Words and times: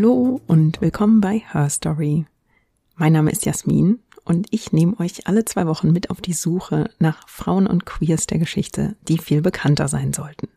Hallo 0.00 0.40
und 0.46 0.80
willkommen 0.80 1.20
bei 1.20 1.42
Her 1.52 1.68
Story. 1.68 2.24
Mein 2.96 3.12
Name 3.12 3.30
ist 3.30 3.44
Jasmin 3.44 3.98
und 4.24 4.46
ich 4.50 4.72
nehme 4.72 4.98
euch 4.98 5.26
alle 5.26 5.44
zwei 5.44 5.66
Wochen 5.66 5.92
mit 5.92 6.08
auf 6.08 6.22
die 6.22 6.32
Suche 6.32 6.88
nach 6.98 7.28
Frauen 7.28 7.66
und 7.66 7.84
Queers 7.84 8.26
der 8.26 8.38
Geschichte, 8.38 8.96
die 9.08 9.18
viel 9.18 9.42
bekannter 9.42 9.88
sein 9.88 10.14
sollten. 10.14 10.48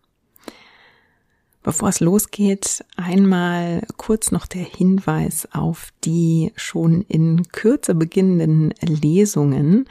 Bevor 1.62 1.90
es 1.90 2.00
losgeht, 2.00 2.86
einmal 2.95 3.86
kurz 3.98 4.31
noch 4.31 4.45
der 4.45 4.64
Hinweis 4.64 5.45
auf 5.52 5.91
die 6.05 6.53
schon 6.55 7.02
in 7.02 7.44
Kürze 7.52 7.95
beginnenden 7.95 8.73
Lesungen. 8.81 9.89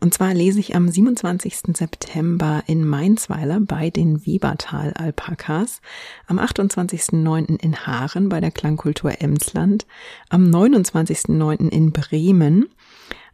Und 0.00 0.12
zwar 0.12 0.34
lese 0.34 0.60
ich 0.60 0.76
am 0.76 0.88
27. 0.88 1.76
September 1.76 2.62
in 2.66 2.86
Mainzweiler 2.86 3.60
bei 3.60 3.90
den 3.90 4.26
Webertal 4.26 4.92
Alpakas, 4.92 5.80
am 6.26 6.38
28.09. 6.38 7.60
in 7.62 7.76
Haaren 7.86 8.28
bei 8.28 8.40
der 8.40 8.50
Klangkultur 8.50 9.20
Emsland, 9.20 9.86
am 10.28 10.44
29.09. 10.44 11.70
in 11.70 11.92
Bremen, 11.92 12.66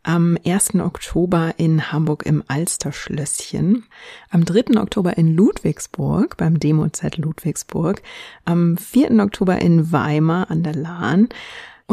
am 0.05 0.37
1. 0.45 0.77
Oktober 0.77 1.55
in 1.59 1.93
Hamburg 1.93 2.25
im 2.27 2.43
Alsterschlösschen, 2.47 3.85
am 4.31 4.45
3. 4.45 4.81
Oktober 4.81 5.17
in 5.17 5.35
Ludwigsburg 5.35 6.37
beim 6.37 6.59
Demo-Z 6.59 7.19
Ludwigsburg, 7.19 8.03
am 8.45 8.77
4. 8.77 9.13
Oktober 9.21 9.61
in 9.61 9.93
Weimar 9.93 10.51
an 10.51 10.63
der 10.63 10.75
Lahn 10.75 11.29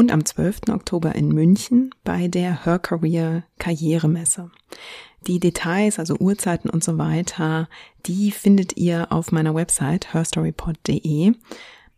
und 0.00 0.12
am 0.12 0.24
12. 0.24 0.70
Oktober 0.70 1.14
in 1.14 1.28
München 1.28 1.94
bei 2.04 2.26
der 2.26 2.64
Her 2.64 2.78
Career 2.78 3.42
Karrieremesse. 3.58 4.50
Die 5.26 5.38
Details, 5.38 5.98
also 5.98 6.16
Uhrzeiten 6.18 6.70
und 6.70 6.82
so 6.82 6.96
weiter, 6.96 7.68
die 8.06 8.30
findet 8.30 8.78
ihr 8.78 9.12
auf 9.12 9.30
meiner 9.30 9.54
Website 9.54 10.14
herstorypod.de. 10.14 11.34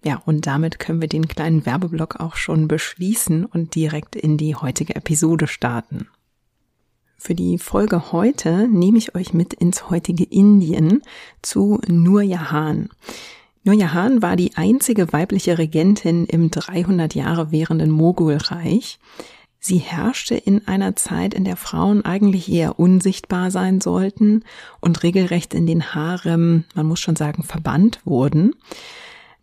Ja, 0.04 0.20
und 0.26 0.48
damit 0.48 0.80
können 0.80 1.00
wir 1.00 1.06
den 1.06 1.28
kleinen 1.28 1.64
Werbeblock 1.64 2.18
auch 2.18 2.34
schon 2.34 2.66
beschließen 2.66 3.44
und 3.44 3.76
direkt 3.76 4.16
in 4.16 4.36
die 4.36 4.56
heutige 4.56 4.96
Episode 4.96 5.46
starten. 5.46 6.08
Für 7.18 7.36
die 7.36 7.56
Folge 7.56 8.10
heute 8.10 8.66
nehme 8.66 8.98
ich 8.98 9.14
euch 9.14 9.32
mit 9.32 9.54
ins 9.54 9.90
heutige 9.90 10.24
Indien 10.24 11.02
zu 11.40 11.80
Nur 11.86 12.22
Jahan. 12.22 12.88
Nur 13.64 13.74
Jahan 13.74 14.22
war 14.22 14.36
die 14.36 14.56
einzige 14.56 15.12
weibliche 15.12 15.56
Regentin 15.56 16.26
im 16.26 16.50
300 16.50 17.14
Jahre 17.14 17.52
währenden 17.52 17.90
Mogulreich. 17.90 18.98
Sie 19.60 19.78
herrschte 19.78 20.34
in 20.34 20.66
einer 20.66 20.96
Zeit, 20.96 21.34
in 21.34 21.44
der 21.44 21.56
Frauen 21.56 22.04
eigentlich 22.04 22.50
eher 22.50 22.80
unsichtbar 22.80 23.52
sein 23.52 23.80
sollten 23.80 24.42
und 24.80 25.04
regelrecht 25.04 25.54
in 25.54 25.68
den 25.68 25.94
Harem, 25.94 26.64
man 26.74 26.86
muss 26.86 26.98
schon 26.98 27.14
sagen, 27.14 27.44
verbannt 27.44 28.00
wurden. 28.04 28.56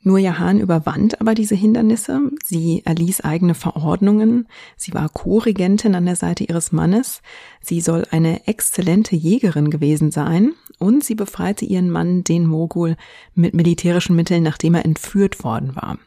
Nur 0.01 0.17
Jahan 0.17 0.59
überwand 0.59 1.19
aber 1.19 1.35
diese 1.35 1.55
Hindernisse. 1.55 2.21
Sie 2.43 2.83
erließ 2.85 3.21
eigene 3.21 3.53
Verordnungen. 3.53 4.47
Sie 4.77 4.93
war 4.93 5.09
Co-Regentin 5.09 5.93
an 5.93 6.05
der 6.05 6.15
Seite 6.15 6.45
ihres 6.45 6.71
Mannes. 6.71 7.21
Sie 7.61 7.81
soll 7.81 8.05
eine 8.09 8.47
exzellente 8.47 9.15
Jägerin 9.15 9.69
gewesen 9.69 10.11
sein. 10.11 10.53
Und 10.77 11.03
sie 11.03 11.15
befreite 11.15 11.65
ihren 11.65 11.89
Mann, 11.89 12.23
den 12.23 12.45
Mogul, 12.45 12.95
mit 13.35 13.53
militärischen 13.53 14.15
Mitteln, 14.15 14.43
nachdem 14.43 14.75
er 14.75 14.85
entführt 14.85 15.43
worden 15.43 15.75
war. 15.75 15.97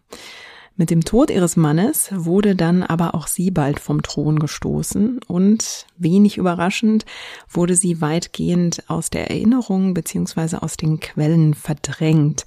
Mit 0.76 0.88
dem 0.88 1.04
Tod 1.04 1.30
ihres 1.30 1.56
Mannes 1.56 2.08
wurde 2.12 2.56
dann 2.56 2.82
aber 2.82 3.14
auch 3.14 3.26
sie 3.26 3.50
bald 3.50 3.78
vom 3.78 4.02
Thron 4.02 4.38
gestoßen 4.38 5.20
und 5.28 5.86
wenig 5.98 6.38
überraschend 6.38 7.04
wurde 7.48 7.74
sie 7.74 8.00
weitgehend 8.00 8.84
aus 8.88 9.10
der 9.10 9.30
Erinnerung 9.30 9.92
beziehungsweise 9.92 10.62
aus 10.62 10.78
den 10.78 10.98
Quellen 10.98 11.52
verdrängt. 11.52 12.46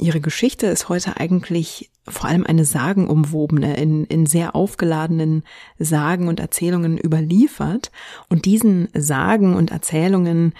Ihre 0.00 0.20
Geschichte 0.20 0.66
ist 0.66 0.88
heute 0.88 1.18
eigentlich 1.18 1.90
vor 2.08 2.30
allem 2.30 2.46
eine 2.46 2.64
sagenumwobene, 2.64 3.76
in, 3.76 4.04
in 4.06 4.24
sehr 4.24 4.56
aufgeladenen 4.56 5.42
Sagen 5.78 6.28
und 6.28 6.40
Erzählungen 6.40 6.96
überliefert. 6.96 7.92
Und 8.30 8.46
diesen 8.46 8.88
Sagen 8.94 9.54
und 9.54 9.70
Erzählungen, 9.70 10.54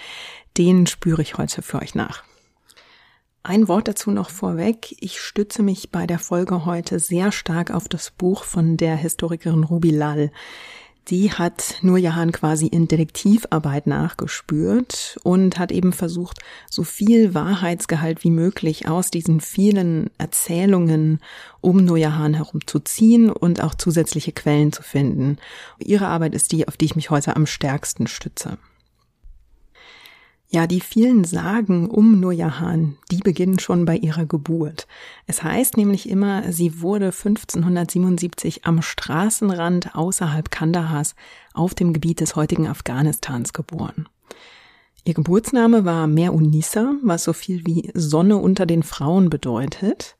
denen 0.57 0.85
spüre 0.85 1.23
ich 1.23 1.39
heute 1.39 1.63
für 1.63 1.79
euch 1.81 1.95
nach. 1.95 2.28
Ein 3.41 3.69
Wort 3.69 3.87
dazu 3.87 4.11
noch 4.11 4.29
vorweg. 4.29 4.95
Ich 4.99 5.21
stütze 5.21 5.63
mich 5.63 5.91
bei 5.91 6.05
der 6.05 6.19
Folge 6.19 6.65
heute 6.65 6.99
sehr 6.99 7.31
stark 7.31 7.71
auf 7.71 7.87
das 7.87 8.11
Buch 8.11 8.43
von 8.43 8.75
der 8.75 8.97
Historikerin 8.97 9.63
Ruby 9.63 9.91
Lall. 9.91 10.31
Die 11.07 11.31
hat 11.31 11.77
Nur 11.81 11.97
Jahan 11.97 12.33
quasi 12.33 12.67
in 12.67 12.89
Detektivarbeit 12.89 13.87
nachgespürt 13.87 15.17
und 15.23 15.57
hat 15.57 15.71
eben 15.71 15.93
versucht, 15.93 16.39
so 16.69 16.83
viel 16.83 17.33
Wahrheitsgehalt 17.33 18.25
wie 18.25 18.29
möglich 18.29 18.87
aus 18.89 19.09
diesen 19.09 19.39
vielen 19.39 20.11
Erzählungen 20.17 21.19
um 21.61 21.83
Nur 21.83 21.97
Jahan 21.97 22.33
herumzuziehen 22.33 23.31
und 23.31 23.63
auch 23.63 23.73
zusätzliche 23.73 24.33
Quellen 24.33 24.73
zu 24.73 24.83
finden. 24.83 25.37
Ihre 25.79 26.07
Arbeit 26.07 26.35
ist 26.35 26.51
die, 26.51 26.67
auf 26.67 26.75
die 26.75 26.85
ich 26.85 26.95
mich 26.97 27.09
heute 27.09 27.37
am 27.37 27.45
stärksten 27.45 28.05
stütze. 28.05 28.57
Ja, 30.51 30.65
die 30.65 30.81
vielen 30.81 31.25
Sagen 31.25 31.87
um 31.87 32.19
Nurjahan, 32.19 32.97
die 33.11 33.19
beginnen 33.19 33.59
schon 33.59 33.85
bei 33.85 33.95
ihrer 33.95 34.25
Geburt. 34.25 34.87
Es 35.27 35.43
heißt 35.43 35.77
nämlich 35.77 36.09
immer, 36.09 36.51
sie 36.51 36.81
wurde 36.81 37.05
1577 37.05 38.65
am 38.65 38.81
Straßenrand 38.81 39.93
außerhalb 39.93 40.49
Kandahars 40.49 41.13
auf 41.53 41.75
dem 41.75 41.93
Gebiet 41.93 42.19
des 42.19 42.35
heutigen 42.35 42.67
Afghanistans 42.67 43.53
geboren. 43.53 44.09
Ihr 45.03 45.13
Geburtsname 45.13 45.85
war 45.85 46.07
Mer 46.07 46.33
Unissa, 46.33 46.95
was 47.03 47.25
so 47.25 47.33
viel 47.33 47.67
wie 47.67 47.91
Sonne 47.93 48.37
unter 48.37 48.65
den 48.65 48.81
Frauen 48.81 49.29
bedeutet. 49.29 50.17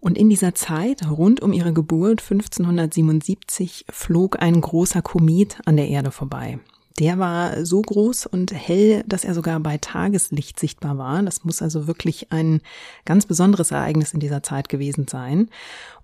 Und 0.00 0.18
in 0.18 0.28
dieser 0.28 0.56
Zeit, 0.56 1.08
rund 1.08 1.40
um 1.40 1.52
ihre 1.52 1.72
Geburt 1.72 2.20
1577, 2.20 3.84
flog 3.88 4.42
ein 4.42 4.60
großer 4.60 5.02
Komet 5.02 5.58
an 5.66 5.76
der 5.76 5.86
Erde 5.86 6.10
vorbei. 6.10 6.58
Der 6.98 7.18
war 7.18 7.64
so 7.64 7.80
groß 7.80 8.26
und 8.26 8.52
hell, 8.52 9.02
dass 9.06 9.24
er 9.24 9.34
sogar 9.34 9.58
bei 9.60 9.78
Tageslicht 9.78 10.58
sichtbar 10.58 10.98
war. 10.98 11.22
Das 11.22 11.44
muss 11.44 11.62
also 11.62 11.86
wirklich 11.86 12.32
ein 12.32 12.60
ganz 13.04 13.26
besonderes 13.26 13.70
Ereignis 13.70 14.12
in 14.12 14.20
dieser 14.20 14.42
Zeit 14.42 14.68
gewesen 14.68 15.06
sein. 15.08 15.48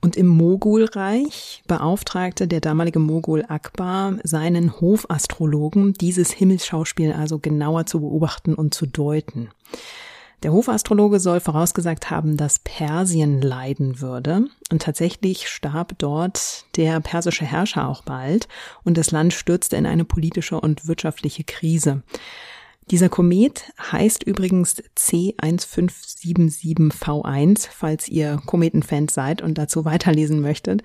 Und 0.00 0.16
im 0.16 0.26
Mogulreich 0.26 1.62
beauftragte 1.66 2.48
der 2.48 2.60
damalige 2.60 2.98
Mogul 2.98 3.44
Akbar 3.48 4.14
seinen 4.22 4.80
Hofastrologen, 4.80 5.92
dieses 5.94 6.30
Himmelsschauspiel 6.30 7.12
also 7.12 7.38
genauer 7.38 7.86
zu 7.86 8.00
beobachten 8.00 8.54
und 8.54 8.74
zu 8.74 8.86
deuten. 8.86 9.50
Der 10.44 10.52
Hofastrologe 10.52 11.18
soll 11.18 11.40
vorausgesagt 11.40 12.10
haben, 12.10 12.36
dass 12.36 12.60
Persien 12.60 13.42
leiden 13.42 14.00
würde. 14.00 14.44
Und 14.70 14.82
tatsächlich 14.82 15.48
starb 15.48 15.98
dort 15.98 16.66
der 16.76 17.00
persische 17.00 17.44
Herrscher 17.44 17.88
auch 17.88 18.02
bald 18.02 18.46
und 18.84 18.96
das 18.96 19.10
Land 19.10 19.32
stürzte 19.32 19.76
in 19.76 19.86
eine 19.86 20.04
politische 20.04 20.60
und 20.60 20.86
wirtschaftliche 20.86 21.42
Krise. 21.42 22.04
Dieser 22.90 23.08
Komet 23.10 23.70
heißt 23.92 24.22
übrigens 24.22 24.82
C1577V1, 24.96 27.68
falls 27.70 28.08
ihr 28.08 28.40
Kometenfans 28.46 29.12
seid 29.12 29.42
und 29.42 29.58
dazu 29.58 29.84
weiterlesen 29.84 30.40
möchtet. 30.40 30.82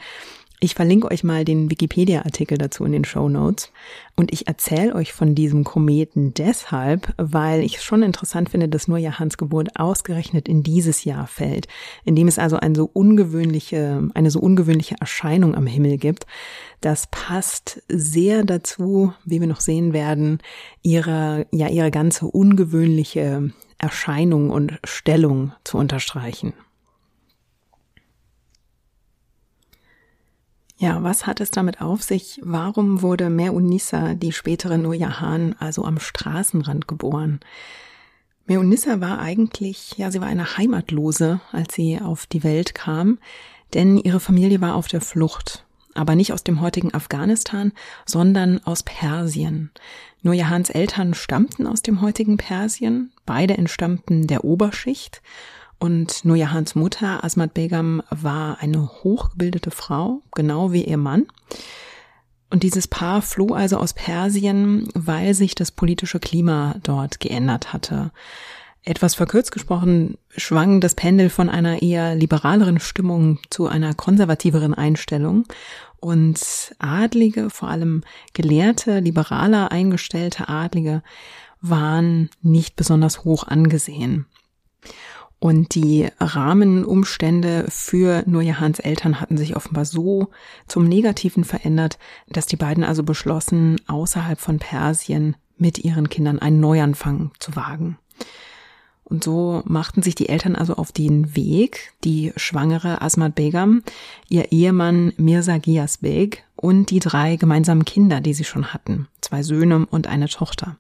Ich 0.63 0.75
verlinke 0.75 1.11
euch 1.11 1.25
mal 1.25 1.43
den 1.43 1.69
Wikipedia-Artikel 1.69 2.57
dazu 2.57 2.85
in 2.85 2.93
den 2.93 3.03
Show 3.03 3.27
Notes. 3.27 3.69
Und 4.15 4.31
ich 4.31 4.47
erzähle 4.47 4.95
euch 4.95 5.11
von 5.11 5.35
diesem 5.35 5.65
Kometen 5.65 6.33
deshalb, 6.33 7.13
weil 7.17 7.63
ich 7.63 7.75
es 7.75 7.83
schon 7.83 8.01
interessant 8.01 8.49
finde, 8.49 8.69
dass 8.69 8.87
nur 8.87 8.97
Johanns 8.97 9.35
Geburt 9.35 9.77
ausgerechnet 9.77 10.47
in 10.47 10.63
dieses 10.63 11.03
Jahr 11.03 11.27
fällt, 11.27 11.67
in 12.05 12.15
dem 12.15 12.29
es 12.29 12.39
also 12.39 12.55
eine 12.55 12.75
so 12.75 12.89
ungewöhnliche, 12.93 14.09
eine 14.13 14.31
so 14.31 14.39
ungewöhnliche 14.39 14.95
Erscheinung 15.01 15.53
am 15.53 15.67
Himmel 15.67 15.97
gibt. 15.97 16.27
Das 16.79 17.07
passt 17.11 17.83
sehr 17.89 18.45
dazu, 18.45 19.11
wie 19.25 19.41
wir 19.41 19.47
noch 19.47 19.59
sehen 19.59 19.91
werden, 19.91 20.37
ihre, 20.81 21.45
ja, 21.51 21.67
ihre 21.67 21.91
ganze 21.91 22.25
ungewöhnliche 22.25 23.51
Erscheinung 23.79 24.49
und 24.49 24.79
Stellung 24.85 25.51
zu 25.65 25.77
unterstreichen. 25.77 26.53
Ja, 30.77 31.03
was 31.03 31.25
hat 31.27 31.39
es 31.39 31.51
damit 31.51 31.81
auf 31.81 32.01
sich? 32.03 32.39
Warum 32.43 33.01
wurde 33.01 33.29
Meunissa, 33.29 34.15
die 34.15 34.31
spätere 34.31 34.77
Nurjahan, 34.77 35.55
also 35.59 35.85
am 35.85 35.99
Straßenrand 35.99 36.87
geboren? 36.87 37.39
Meunissa 38.45 38.99
war 38.99 39.19
eigentlich, 39.19 39.93
ja, 39.97 40.11
sie 40.11 40.19
war 40.19 40.27
eine 40.27 40.57
Heimatlose, 40.57 41.39
als 41.51 41.75
sie 41.75 42.01
auf 42.01 42.25
die 42.25 42.43
Welt 42.43 42.75
kam, 42.75 43.19
denn 43.73 43.97
ihre 43.97 44.19
Familie 44.19 44.59
war 44.59 44.75
auf 44.75 44.87
der 44.87 45.01
Flucht. 45.01 45.65
Aber 45.95 46.15
nicht 46.15 46.33
aus 46.33 46.43
dem 46.43 46.59
heutigen 46.59 46.93
Afghanistan, 46.93 47.71
sondern 48.05 48.59
aus 48.65 48.81
Persien. 48.83 49.69
Nurjahans 50.23 50.71
Eltern 50.71 51.13
stammten 51.13 51.67
aus 51.67 51.83
dem 51.83 52.01
heutigen 52.01 52.37
Persien, 52.37 53.11
beide 53.25 53.57
entstammten 53.57 54.25
der 54.25 54.43
Oberschicht 54.43 55.21
und 55.83 56.23
Nurjahans 56.23 56.75
Mutter, 56.75 57.25
Asmat 57.25 57.53
Begam, 57.53 58.01
war 58.09 58.59
eine 58.61 58.87
hochgebildete 58.87 59.69
Frau, 59.69 60.21
genau 60.33 60.71
wie 60.71 60.85
ihr 60.85 60.95
Mann. 60.95 61.25
Und 62.49 62.63
dieses 62.63 62.87
Paar 62.87 63.21
floh 63.21 63.53
also 63.53 63.75
aus 63.75 63.91
Persien, 63.91 64.87
weil 64.93 65.33
sich 65.33 65.55
das 65.55 65.71
politische 65.71 66.21
Klima 66.21 66.75
dort 66.83 67.19
geändert 67.19 67.73
hatte. 67.73 68.11
Etwas 68.83 69.13
verkürzt 69.13 69.51
gesprochen 69.51 70.17
schwang 70.29 70.79
das 70.79 70.95
Pendel 70.95 71.29
von 71.29 71.49
einer 71.49 71.81
eher 71.81 72.15
liberaleren 72.15 72.79
Stimmung 72.79 73.39
zu 73.49 73.67
einer 73.67 73.93
konservativeren 73.93 74.73
Einstellung 74.73 75.43
und 75.99 76.73
Adlige, 76.79 77.49
vor 77.49 77.67
allem 77.67 78.05
gelehrte, 78.31 78.99
liberaler 78.99 79.73
eingestellte 79.73 80.47
Adlige, 80.47 81.03
waren 81.59 82.29
nicht 82.41 82.77
besonders 82.77 83.25
hoch 83.25 83.45
angesehen. 83.45 84.27
Und 85.43 85.75
die 85.75 86.07
Rahmenumstände 86.21 87.65
für 87.67 88.23
Nurjahans 88.25 88.79
Eltern 88.79 89.19
hatten 89.19 89.35
sich 89.35 89.57
offenbar 89.57 89.83
so 89.83 90.29
zum 90.69 90.85
Negativen 90.85 91.43
verändert, 91.43 91.99
dass 92.29 92.45
die 92.45 92.55
beiden 92.55 92.85
also 92.85 93.03
beschlossen, 93.03 93.75
außerhalb 93.87 94.39
von 94.39 94.59
Persien 94.59 95.35
mit 95.57 95.79
ihren 95.79 96.07
Kindern 96.07 96.39
einen 96.39 96.61
Neuanfang 96.61 97.31
zu 97.39 97.57
wagen. 97.57 97.97
Und 99.03 99.25
so 99.25 99.63
machten 99.65 100.01
sich 100.01 100.15
die 100.15 100.29
Eltern 100.29 100.55
also 100.55 100.75
auf 100.75 100.93
den 100.93 101.35
Weg, 101.35 101.91
die 102.05 102.31
schwangere 102.37 103.01
Asmat 103.01 103.35
Begam, 103.35 103.83
ihr 104.29 104.53
Ehemann 104.53 105.11
Mirza 105.17 105.57
Gias 105.57 105.97
Beg 105.97 106.45
und 106.55 106.89
die 106.89 106.99
drei 106.99 107.35
gemeinsamen 107.35 107.83
Kinder, 107.83 108.21
die 108.21 108.33
sie 108.33 108.45
schon 108.45 108.73
hatten, 108.73 109.09
zwei 109.19 109.43
Söhne 109.43 109.87
und 109.87 110.07
eine 110.07 110.29
Tochter. 110.29 110.77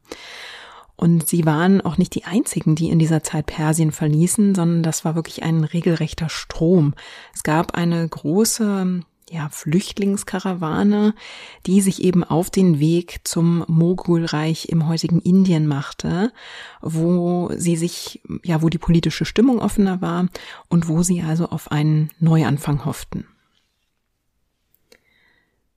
Und 0.95 1.27
sie 1.27 1.45
waren 1.45 1.81
auch 1.81 1.97
nicht 1.97 2.15
die 2.15 2.25
einzigen, 2.25 2.75
die 2.75 2.89
in 2.89 2.99
dieser 2.99 3.23
Zeit 3.23 3.47
Persien 3.47 3.91
verließen, 3.91 4.55
sondern 4.55 4.83
das 4.83 5.03
war 5.03 5.15
wirklich 5.15 5.43
ein 5.43 5.63
regelrechter 5.63 6.29
Strom. 6.29 6.93
Es 7.33 7.43
gab 7.43 7.73
eine 7.75 8.07
große 8.07 9.01
ja, 9.33 9.49
Flüchtlingskarawane, 9.49 11.15
die 11.65 11.81
sich 11.81 12.03
eben 12.03 12.23
auf 12.23 12.51
den 12.51 12.79
Weg 12.79 13.21
zum 13.23 13.65
Mogulreich 13.67 14.69
im 14.69 14.87
heutigen 14.87 15.19
Indien 15.19 15.65
machte, 15.65 16.31
wo 16.81 17.49
sie 17.55 17.75
sich, 17.75 18.21
ja, 18.43 18.61
wo 18.61 18.69
die 18.69 18.77
politische 18.77 19.25
Stimmung 19.25 19.59
offener 19.59 20.01
war 20.01 20.27
und 20.69 20.87
wo 20.87 21.01
sie 21.01 21.23
also 21.23 21.49
auf 21.49 21.71
einen 21.71 22.11
Neuanfang 22.19 22.85
hofften. 22.85 23.25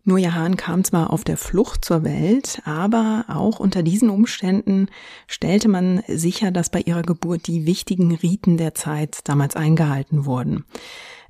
Nur 0.08 0.18
Jahan 0.18 0.56
kam 0.56 0.84
zwar 0.84 1.12
auf 1.12 1.24
der 1.24 1.36
Flucht 1.36 1.84
zur 1.84 2.04
Welt, 2.04 2.62
aber 2.64 3.24
auch 3.26 3.58
unter 3.58 3.82
diesen 3.82 4.08
Umständen 4.08 4.86
stellte 5.26 5.66
man 5.68 6.00
sicher, 6.06 6.52
dass 6.52 6.70
bei 6.70 6.80
ihrer 6.80 7.02
Geburt 7.02 7.48
die 7.48 7.66
wichtigen 7.66 8.14
Riten 8.14 8.56
der 8.56 8.72
Zeit 8.72 9.18
damals 9.24 9.56
eingehalten 9.56 10.24
wurden. 10.24 10.64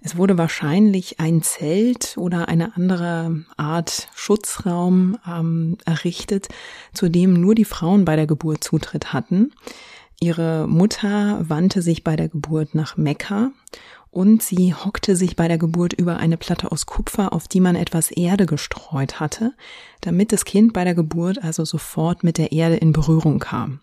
Es 0.02 0.18
wurde 0.18 0.36
wahrscheinlich 0.36 1.20
ein 1.20 1.40
Zelt 1.40 2.18
oder 2.18 2.48
eine 2.48 2.76
andere 2.76 3.46
Art 3.56 4.10
Schutzraum 4.14 5.16
ähm, 5.26 5.78
errichtet, 5.86 6.48
zu 6.92 7.08
dem 7.08 7.32
nur 7.32 7.54
die 7.54 7.64
Frauen 7.64 8.04
bei 8.04 8.14
der 8.14 8.26
Geburt 8.26 8.62
Zutritt 8.62 9.14
hatten. 9.14 9.52
Ihre 10.20 10.68
Mutter 10.68 11.42
wandte 11.48 11.80
sich 11.80 12.04
bei 12.04 12.14
der 12.14 12.28
Geburt 12.28 12.74
nach 12.74 12.98
Mekka 12.98 13.52
und 14.10 14.42
sie 14.42 14.74
hockte 14.74 15.16
sich 15.16 15.36
bei 15.36 15.48
der 15.48 15.58
Geburt 15.58 15.92
über 15.92 16.16
eine 16.16 16.36
Platte 16.36 16.72
aus 16.72 16.86
Kupfer, 16.86 17.32
auf 17.32 17.48
die 17.48 17.60
man 17.60 17.76
etwas 17.76 18.10
Erde 18.10 18.46
gestreut 18.46 19.20
hatte, 19.20 19.52
damit 20.00 20.32
das 20.32 20.44
Kind 20.44 20.72
bei 20.72 20.84
der 20.84 20.94
Geburt 20.94 21.42
also 21.42 21.64
sofort 21.64 22.24
mit 22.24 22.38
der 22.38 22.52
Erde 22.52 22.76
in 22.76 22.92
Berührung 22.92 23.38
kam. 23.38 23.80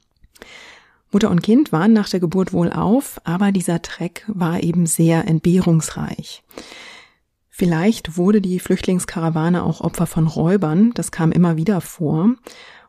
Mutter 1.11 1.29
und 1.29 1.43
Kind 1.43 1.71
waren 1.71 1.93
nach 1.93 2.09
der 2.09 2.19
Geburt 2.19 2.53
wohl 2.53 2.71
auf, 2.71 3.21
aber 3.23 3.51
dieser 3.51 3.81
Treck 3.83 4.25
war 4.27 4.63
eben 4.63 4.87
sehr 4.87 5.27
entbehrungsreich. 5.27 6.43
Vielleicht 7.49 8.17
wurde 8.17 8.41
die 8.41 8.59
Flüchtlingskarawane 8.59 9.63
auch 9.63 9.81
Opfer 9.81 10.07
von 10.07 10.25
Räubern, 10.25 10.91
das 10.95 11.11
kam 11.11 11.31
immer 11.31 11.55
wieder 11.55 11.81
vor. 11.81 12.31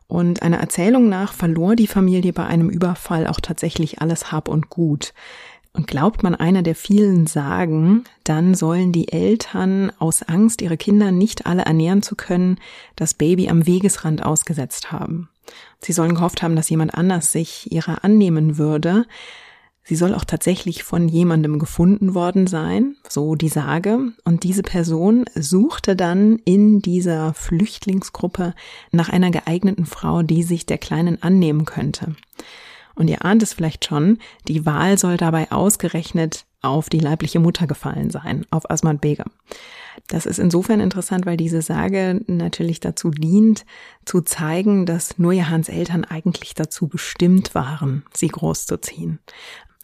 Und 0.07 0.41
einer 0.41 0.57
Erzählung 0.57 1.07
nach 1.07 1.33
verlor 1.33 1.75
die 1.75 1.87
Familie 1.87 2.33
bei 2.33 2.45
einem 2.45 2.69
Überfall 2.69 3.27
auch 3.27 3.39
tatsächlich 3.39 4.01
alles 4.01 4.31
Hab 4.31 4.47
und 4.47 4.69
Gut. 4.69 5.13
Und 5.75 5.87
glaubt 5.87 6.23
man 6.23 6.35
einer 6.35 6.63
der 6.63 6.73
vielen 6.73 7.27
Sagen, 7.27 8.05
dann 8.23 8.55
sollen 8.55 8.93
die 8.93 9.11
Eltern 9.11 9.91
aus 9.99 10.23
Angst, 10.23 10.61
ihre 10.61 10.77
Kinder 10.77 11.11
nicht 11.11 11.45
alle 11.45 11.63
ernähren 11.63 12.01
zu 12.01 12.15
können, 12.15 12.59
das 12.95 13.13
Baby 13.13 13.49
am 13.49 13.67
Wegesrand 13.67 14.23
ausgesetzt 14.23 14.93
haben. 14.93 15.27
Sie 15.81 15.91
sollen 15.91 16.15
gehofft 16.15 16.41
haben, 16.41 16.55
dass 16.55 16.69
jemand 16.69 16.93
anders 16.93 17.33
sich 17.33 17.71
ihrer 17.73 18.05
annehmen 18.05 18.57
würde. 18.57 19.05
Sie 19.83 19.97
soll 19.97 20.15
auch 20.15 20.23
tatsächlich 20.23 20.83
von 20.83 21.09
jemandem 21.09 21.59
gefunden 21.59 22.15
worden 22.15 22.47
sein, 22.47 22.95
so 23.09 23.35
die 23.35 23.49
Sage. 23.49 24.13
Und 24.23 24.43
diese 24.43 24.63
Person 24.63 25.25
suchte 25.35 25.97
dann 25.97 26.39
in 26.45 26.79
dieser 26.81 27.33
Flüchtlingsgruppe 27.33 28.53
nach 28.91 29.09
einer 29.09 29.29
geeigneten 29.29 29.85
Frau, 29.85 30.23
die 30.23 30.41
sich 30.41 30.65
der 30.65 30.77
Kleinen 30.77 31.21
annehmen 31.21 31.65
könnte. 31.65 32.15
Und 32.95 33.09
ihr 33.09 33.25
ahnt 33.25 33.43
es 33.43 33.53
vielleicht 33.53 33.85
schon, 33.85 34.19
die 34.47 34.65
Wahl 34.65 34.97
soll 34.97 35.17
dabei 35.17 35.51
ausgerechnet 35.51 36.45
auf 36.61 36.89
die 36.89 36.99
leibliche 36.99 37.39
Mutter 37.39 37.67
gefallen 37.67 38.09
sein, 38.09 38.45
auf 38.49 38.69
Asmat 38.69 39.01
Begum. 39.01 39.31
Das 40.07 40.25
ist 40.25 40.39
insofern 40.39 40.79
interessant, 40.79 41.25
weil 41.25 41.37
diese 41.37 41.61
Sage 41.61 42.21
natürlich 42.27 42.79
dazu 42.79 43.11
dient, 43.11 43.65
zu 44.03 44.21
zeigen, 44.21 44.85
dass 44.85 45.17
Nurjahans 45.17 45.69
Eltern 45.69 46.03
eigentlich 46.03 46.53
dazu 46.53 46.87
bestimmt 46.87 47.55
waren, 47.55 48.03
sie 48.13 48.27
großzuziehen. 48.27 49.19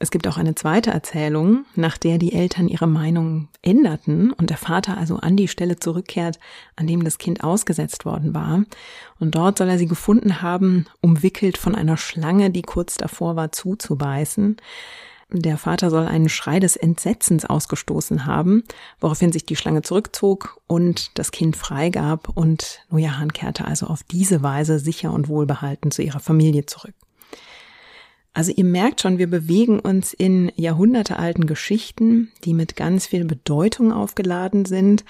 Es 0.02 0.10
gibt 0.10 0.28
auch 0.28 0.38
eine 0.38 0.56
zweite 0.56 0.90
Erzählung, 0.90 1.64
nach 1.76 1.96
der 1.96 2.18
die 2.18 2.34
Eltern 2.34 2.68
ihre 2.68 2.88
Meinung 2.88 3.50
änderten 3.62 4.34
und 4.34 4.50
der 4.50 4.58
Vater 4.58 4.98
also 4.98 5.18
an 5.18 5.38
die 5.38 5.48
Stelle 5.48 5.78
zurückkehrt, 5.78 6.40
an 6.76 6.88
dem 6.88 7.04
das 7.04 7.20
Kind 7.20 7.44
ausgesetzt 7.44 8.04
worden 8.04 8.34
war. 8.34 8.64
Und 9.20 9.36
dort 9.36 9.60
soll 9.60 9.70
er 9.70 9.78
sie 9.78 9.86
gefunden 9.86 10.42
haben, 10.42 10.88
umwickelt 11.02 11.60
von 11.60 11.76
einer 11.76 11.98
Schlange, 11.98 12.50
die 12.50 12.64
kurz 12.64 12.96
davor 12.96 13.36
war 13.36 13.52
zuzubeißen. 13.52 14.58
Der 15.30 15.60
Vater 15.60 15.92
soll 15.92 16.08
einen 16.08 16.30
Schrei 16.30 16.60
des 16.60 16.78
Entsetzens 16.78 17.46
ausgestoßen 17.46 18.26
haben, 18.26 18.64
woraufhin 19.00 19.32
sich 19.32 19.46
die 19.46 19.56
Schlange 19.56 19.84
zurückzog 19.84 20.60
und 20.66 21.12
das 21.20 21.30
Kind 21.30 21.56
freigab 21.56 22.28
und 22.34 22.80
Nojahan 22.90 23.34
kehrte 23.34 23.66
also 23.66 23.86
auf 23.86 24.02
diese 24.02 24.42
Weise 24.42 24.80
sicher 24.80 25.14
und 25.14 25.28
wohlbehalten 25.28 25.92
zu 25.92 26.02
ihrer 26.02 26.20
Familie 26.20 26.66
zurück. 26.66 26.96
Also 28.34 28.54
ihr 28.56 28.64
merkt 28.64 29.02
schon, 29.02 29.18
wir 29.18 29.30
bewegen 29.30 29.80
uns 29.80 30.14
in 30.14 30.52
jahrhundertealten 30.56 31.48
Geschichten, 31.48 32.32
die 32.46 32.54
mit 32.54 32.76
ganz 32.76 33.08
viel 33.08 33.26
Bedeutung 33.26 33.92
aufgeladen 33.92 34.66
sind. 34.66 35.04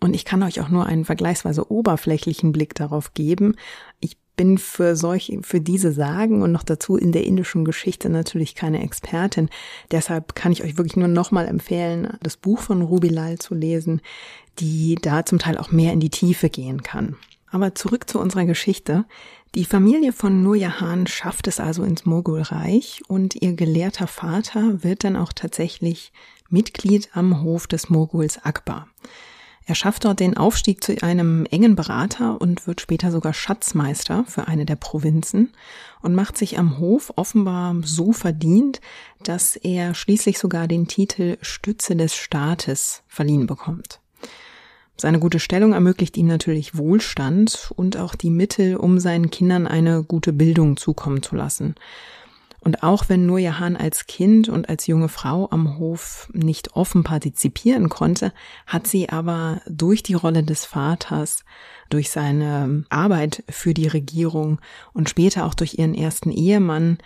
Und 0.00 0.14
ich 0.14 0.24
kann 0.24 0.42
euch 0.42 0.60
auch 0.60 0.68
nur 0.68 0.86
einen 0.86 1.04
vergleichsweise 1.04 1.70
oberflächlichen 1.70 2.52
Blick 2.52 2.74
darauf 2.74 3.14
geben. 3.14 3.56
Ich 4.00 4.16
bin 4.36 4.58
für 4.58 4.96
solche, 4.96 5.42
für 5.42 5.60
diese 5.60 5.92
Sagen 5.92 6.42
und 6.42 6.52
noch 6.52 6.62
dazu 6.62 6.96
in 6.96 7.12
der 7.12 7.24
indischen 7.24 7.64
Geschichte 7.64 8.08
natürlich 8.08 8.54
keine 8.54 8.82
Expertin. 8.82 9.48
Deshalb 9.90 10.34
kann 10.34 10.52
ich 10.52 10.62
euch 10.64 10.76
wirklich 10.76 10.96
nur 10.96 11.08
nochmal 11.08 11.46
empfehlen, 11.46 12.16
das 12.22 12.36
Buch 12.36 12.60
von 12.60 12.82
Ruby 12.82 13.08
Lal 13.08 13.38
zu 13.38 13.54
lesen, 13.54 14.00
die 14.58 14.96
da 15.00 15.24
zum 15.24 15.38
Teil 15.38 15.58
auch 15.58 15.72
mehr 15.72 15.92
in 15.92 16.00
die 16.00 16.10
Tiefe 16.10 16.50
gehen 16.50 16.82
kann. 16.82 17.16
Aber 17.50 17.74
zurück 17.74 18.08
zu 18.08 18.18
unserer 18.18 18.46
Geschichte. 18.46 19.04
Die 19.54 19.64
Familie 19.64 20.12
von 20.12 20.42
Nur 20.42 20.56
Jahan 20.56 21.06
schafft 21.06 21.46
es 21.46 21.60
also 21.60 21.84
ins 21.84 22.04
Mogulreich 22.04 23.02
und 23.06 23.36
ihr 23.40 23.52
gelehrter 23.52 24.08
Vater 24.08 24.82
wird 24.82 25.04
dann 25.04 25.14
auch 25.14 25.32
tatsächlich 25.32 26.12
Mitglied 26.48 27.10
am 27.12 27.40
Hof 27.40 27.68
des 27.68 27.88
Moguls 27.88 28.44
Akbar. 28.44 28.88
Er 29.64 29.76
schafft 29.76 30.06
dort 30.06 30.18
den 30.18 30.36
Aufstieg 30.36 30.82
zu 30.82 31.00
einem 31.04 31.46
engen 31.46 31.76
Berater 31.76 32.40
und 32.40 32.66
wird 32.66 32.80
später 32.80 33.12
sogar 33.12 33.32
Schatzmeister 33.32 34.24
für 34.26 34.48
eine 34.48 34.66
der 34.66 34.74
Provinzen 34.74 35.52
und 36.02 36.16
macht 36.16 36.36
sich 36.36 36.58
am 36.58 36.78
Hof 36.78 37.12
offenbar 37.14 37.76
so 37.84 38.12
verdient, 38.12 38.80
dass 39.22 39.54
er 39.54 39.94
schließlich 39.94 40.36
sogar 40.36 40.66
den 40.66 40.88
Titel 40.88 41.38
Stütze 41.42 41.94
des 41.94 42.16
Staates 42.16 43.04
verliehen 43.06 43.46
bekommt. 43.46 44.00
Seine 44.96 45.18
gute 45.18 45.40
Stellung 45.40 45.72
ermöglicht 45.72 46.16
ihm 46.16 46.26
natürlich 46.26 46.78
Wohlstand 46.78 47.72
und 47.76 47.96
auch 47.96 48.14
die 48.14 48.30
Mittel, 48.30 48.76
um 48.76 49.00
seinen 49.00 49.30
Kindern 49.30 49.66
eine 49.66 50.04
gute 50.04 50.32
Bildung 50.32 50.76
zukommen 50.76 51.22
zu 51.22 51.34
lassen. 51.34 51.74
Und 52.64 52.82
auch 52.82 53.10
wenn 53.10 53.26
Nur 53.26 53.38
Jahan 53.38 53.76
als 53.76 54.06
Kind 54.06 54.48
und 54.48 54.70
als 54.70 54.86
junge 54.86 55.10
Frau 55.10 55.48
am 55.50 55.78
Hof 55.78 56.30
nicht 56.32 56.74
offen 56.74 57.04
partizipieren 57.04 57.90
konnte, 57.90 58.32
hat 58.66 58.86
sie 58.86 59.10
aber 59.10 59.60
durch 59.68 60.02
die 60.02 60.14
Rolle 60.14 60.42
des 60.44 60.64
Vaters, 60.64 61.44
durch 61.90 62.10
seine 62.10 62.84
Arbeit 62.88 63.44
für 63.50 63.74
die 63.74 63.88
Regierung 63.88 64.60
und 64.94 65.10
später 65.10 65.44
auch 65.44 65.54
durch 65.54 65.78
ihren 65.78 65.94
ersten 65.94 66.30
Ehemann 66.30 66.96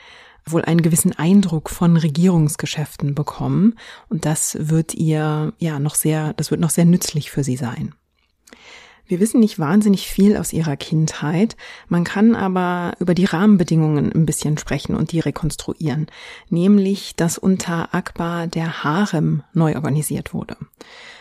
wohl 0.53 0.63
einen 0.63 0.83
gewissen 0.83 1.13
Eindruck 1.19 1.71
von 1.71 1.97
Regierungsgeschäften 1.97 3.15
bekommen. 3.15 3.75
Und 4.09 4.25
das 4.25 4.57
wird 4.61 4.95
ihr 4.95 5.53
ja 5.59 5.79
noch 5.79 5.95
sehr, 5.95 6.33
das 6.35 6.51
wird 6.51 6.61
noch 6.61 6.71
sehr 6.71 6.85
nützlich 6.85 7.31
für 7.31 7.45
sie 7.45 7.57
sein. 7.57 7.95
Wir 9.09 9.21
wissen 9.21 9.41
nicht 9.41 9.59
wahnsinnig 9.59 10.07
viel 10.07 10.37
aus 10.37 10.53
ihrer 10.53 10.77
Kindheit, 10.77 11.57
man 11.89 12.05
kann 12.05 12.37
aber 12.37 12.93
über 12.99 13.15
die 13.15 13.25
Rahmenbedingungen 13.25 14.13
ein 14.13 14.27
bisschen 14.27 14.59
sprechen 14.59 14.95
und 14.95 15.13
die 15.13 15.21
rekonstruieren, 15.21 16.09
nämlich 16.51 17.17
dass 17.17 17.39
unter 17.39 17.95
Akbar 17.95 18.49
der 18.49 18.85
Harem 18.85 19.43
neu 19.55 19.77
organisiert 19.77 20.35
wurde. 20.35 20.59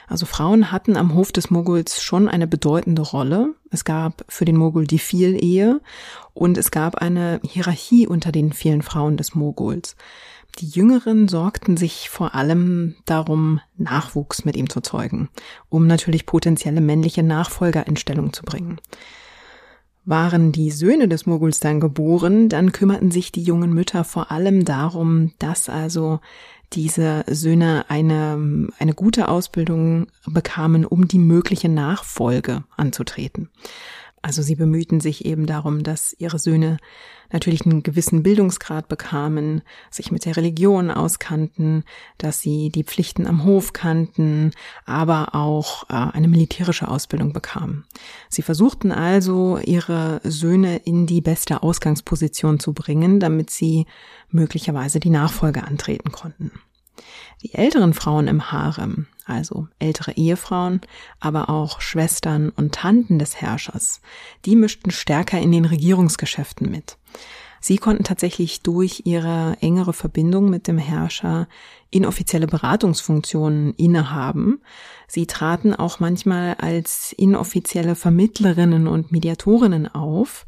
Also 0.08 0.26
Frauen 0.26 0.72
hatten 0.72 0.96
am 0.96 1.14
Hof 1.14 1.34
des 1.34 1.50
Moguls 1.50 2.02
schon 2.02 2.30
eine 2.30 2.48
bedeutende 2.48 3.02
Rolle. 3.02 3.54
Es 3.70 3.84
gab 3.84 4.24
für 4.30 4.46
den 4.46 4.56
Mogul 4.56 4.88
die 4.88 5.00
Vielehe 5.00 5.82
und 6.34 6.58
es 6.58 6.72
gab 6.72 6.96
eine 6.96 7.42
Hierarchie 7.44 8.08
unter 8.08 8.32
den 8.32 8.54
vielen 8.54 8.82
Frauen 8.82 9.18
des 9.18 9.36
Moguls. 9.36 9.98
Die 10.60 10.68
Jüngeren 10.68 11.28
sorgten 11.28 11.76
sich 11.76 12.10
vor 12.10 12.34
allem 12.34 12.96
darum, 13.06 13.60
Nachwuchs 13.78 14.46
mit 14.46 14.56
ihm 14.56 14.70
zu 14.70 14.82
zeugen, 14.82 15.30
um 15.70 15.86
natürlich 15.86 16.26
potenzielle 16.26 16.82
männliche 16.82 17.22
Nachfolger 17.22 17.86
in 17.86 17.98
Stellung 17.98 18.34
zu 18.34 18.44
bringen. 18.44 18.80
Waren 20.06 20.54
die 20.54 20.72
Söhne 20.72 21.10
des 21.10 21.26
Moguls 21.26 21.60
dann 21.60 21.82
geboren, 21.82 22.48
dann 22.48 22.72
kümmerten 22.72 23.12
sich 23.12 23.34
die 23.34 23.44
jungen 23.44 23.74
Mütter 23.74 24.06
vor 24.06 24.32
allem 24.32 24.64
darum, 24.64 25.34
dass 25.38 25.68
also 25.68 26.22
diese 26.74 27.24
Söhne 27.28 27.86
eine, 27.90 28.68
eine 28.80 28.94
gute 28.94 29.30
Ausbildung 29.30 30.08
bekamen, 30.26 30.86
um 30.86 31.08
die 31.08 31.20
mögliche 31.20 31.70
Nachfolge 31.70 32.64
anzutreten. 32.76 33.50
Also 34.22 34.42
sie 34.42 34.56
bemühten 34.56 35.00
sich 35.00 35.26
eben 35.26 35.46
darum, 35.46 35.84
dass 35.84 36.16
ihre 36.18 36.40
Söhne 36.40 36.78
natürlich 37.32 37.66
einen 37.66 37.84
gewissen 37.84 38.24
Bildungsgrad 38.24 38.88
bekamen, 38.88 39.62
sich 39.92 40.12
mit 40.12 40.26
der 40.26 40.38
Religion 40.38 40.92
auskannten, 40.92 41.84
dass 42.18 42.42
sie 42.42 42.70
die 42.70 42.84
Pflichten 42.84 43.28
am 43.28 43.44
Hof 43.44 43.74
kannten, 43.74 44.52
aber 44.86 45.36
auch 45.36 45.90
äh, 45.90 45.94
eine 45.94 46.28
militärische 46.28 46.88
Ausbildung 46.88 47.32
bekamen. 47.32 47.86
Sie 48.30 48.42
versuchten 48.42 48.92
also, 48.92 49.60
ihre 49.60 50.20
Söhne 50.24 50.78
in 50.78 51.06
die 51.06 51.22
beste 51.22 51.62
Ausgangsposition 51.62 52.60
zu 52.60 52.74
bringen, 52.74 53.20
damit 53.20 53.50
sie 53.50 53.86
möglicherweise 54.30 55.00
die 55.00 55.10
Nachfolge 55.10 55.64
antreten 55.64 56.12
konnten. 56.12 56.52
Die 57.44 57.54
älteren 57.54 57.94
Frauen 57.94 58.28
im 58.28 58.52
Harem, 58.52 59.08
also 59.28 59.68
ältere 59.80 60.14
Ehefrauen, 60.14 60.82
aber 61.20 61.50
auch 61.50 61.82
Schwestern 61.82 62.50
und 62.50 62.74
Tanten 62.74 63.20
des 63.20 63.42
Herrschers, 63.42 64.02
die 64.46 64.56
mischten 64.56 64.92
stärker 64.92 65.40
in 65.40 65.52
den 65.52 65.66
Regierungsgeschäften 65.66 66.70
mit. 66.70 66.98
Sie 67.60 67.78
konnten 67.78 68.04
tatsächlich 68.04 68.62
durch 68.62 69.02
ihre 69.06 69.58
engere 69.62 69.94
Verbindung 69.94 70.50
mit 70.50 70.68
dem 70.68 70.78
Herrscher 70.78 71.48
inoffizielle 71.90 72.48
Beratungsfunktionen 72.48 73.74
innehaben. 73.74 74.62
Sie 75.08 75.26
traten 75.26 75.74
auch 75.74 76.00
manchmal 76.00 76.56
als 76.56 77.14
inoffizielle 77.14 77.96
Vermittlerinnen 77.96 78.88
und 78.88 79.12
Mediatorinnen 79.12 79.94
auf 79.94 80.46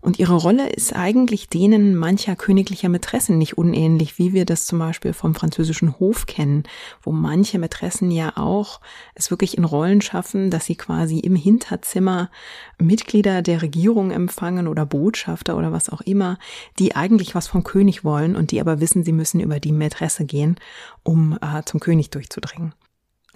und 0.00 0.18
ihre 0.18 0.34
Rolle 0.34 0.68
ist 0.68 0.94
eigentlich 0.94 1.48
denen 1.48 1.96
mancher 1.96 2.36
königlicher 2.36 2.88
Mätressen 2.88 3.38
nicht 3.38 3.58
unähnlich, 3.58 4.18
wie 4.18 4.32
wir 4.32 4.44
das 4.44 4.66
zum 4.66 4.78
Beispiel 4.78 5.12
vom 5.12 5.34
französischen 5.34 5.98
Hof 5.98 6.26
kennen, 6.26 6.64
wo 7.02 7.12
manche 7.12 7.58
Mätressen 7.58 8.10
ja 8.10 8.36
auch 8.36 8.80
es 9.14 9.30
wirklich 9.30 9.56
in 9.56 9.64
Rollen 9.64 10.00
schaffen, 10.00 10.50
dass 10.50 10.66
sie 10.66 10.76
quasi 10.76 11.18
im 11.18 11.34
Hinterzimmer 11.34 12.30
Mitglieder 12.78 13.42
der 13.42 13.62
Regierung 13.62 14.10
empfangen 14.10 14.68
oder 14.68 14.86
Botschafter 14.86 15.56
oder 15.56 15.72
was 15.72 15.88
auch 15.88 16.02
immer, 16.02 16.38
die 16.78 16.94
eigentlich 16.94 17.34
was 17.34 17.48
vom 17.48 17.64
König 17.64 18.04
wollen 18.04 18.36
und 18.36 18.50
die 18.50 18.60
aber 18.60 18.80
wissen, 18.80 19.04
sie 19.04 19.12
müssen 19.12 19.40
über 19.40 19.60
die 19.60 19.72
Mätresse 19.72 20.24
gehen, 20.24 20.56
um 21.02 21.38
äh, 21.40 21.62
zum 21.64 21.80
König 21.80 22.10
durchzudringen. 22.10 22.74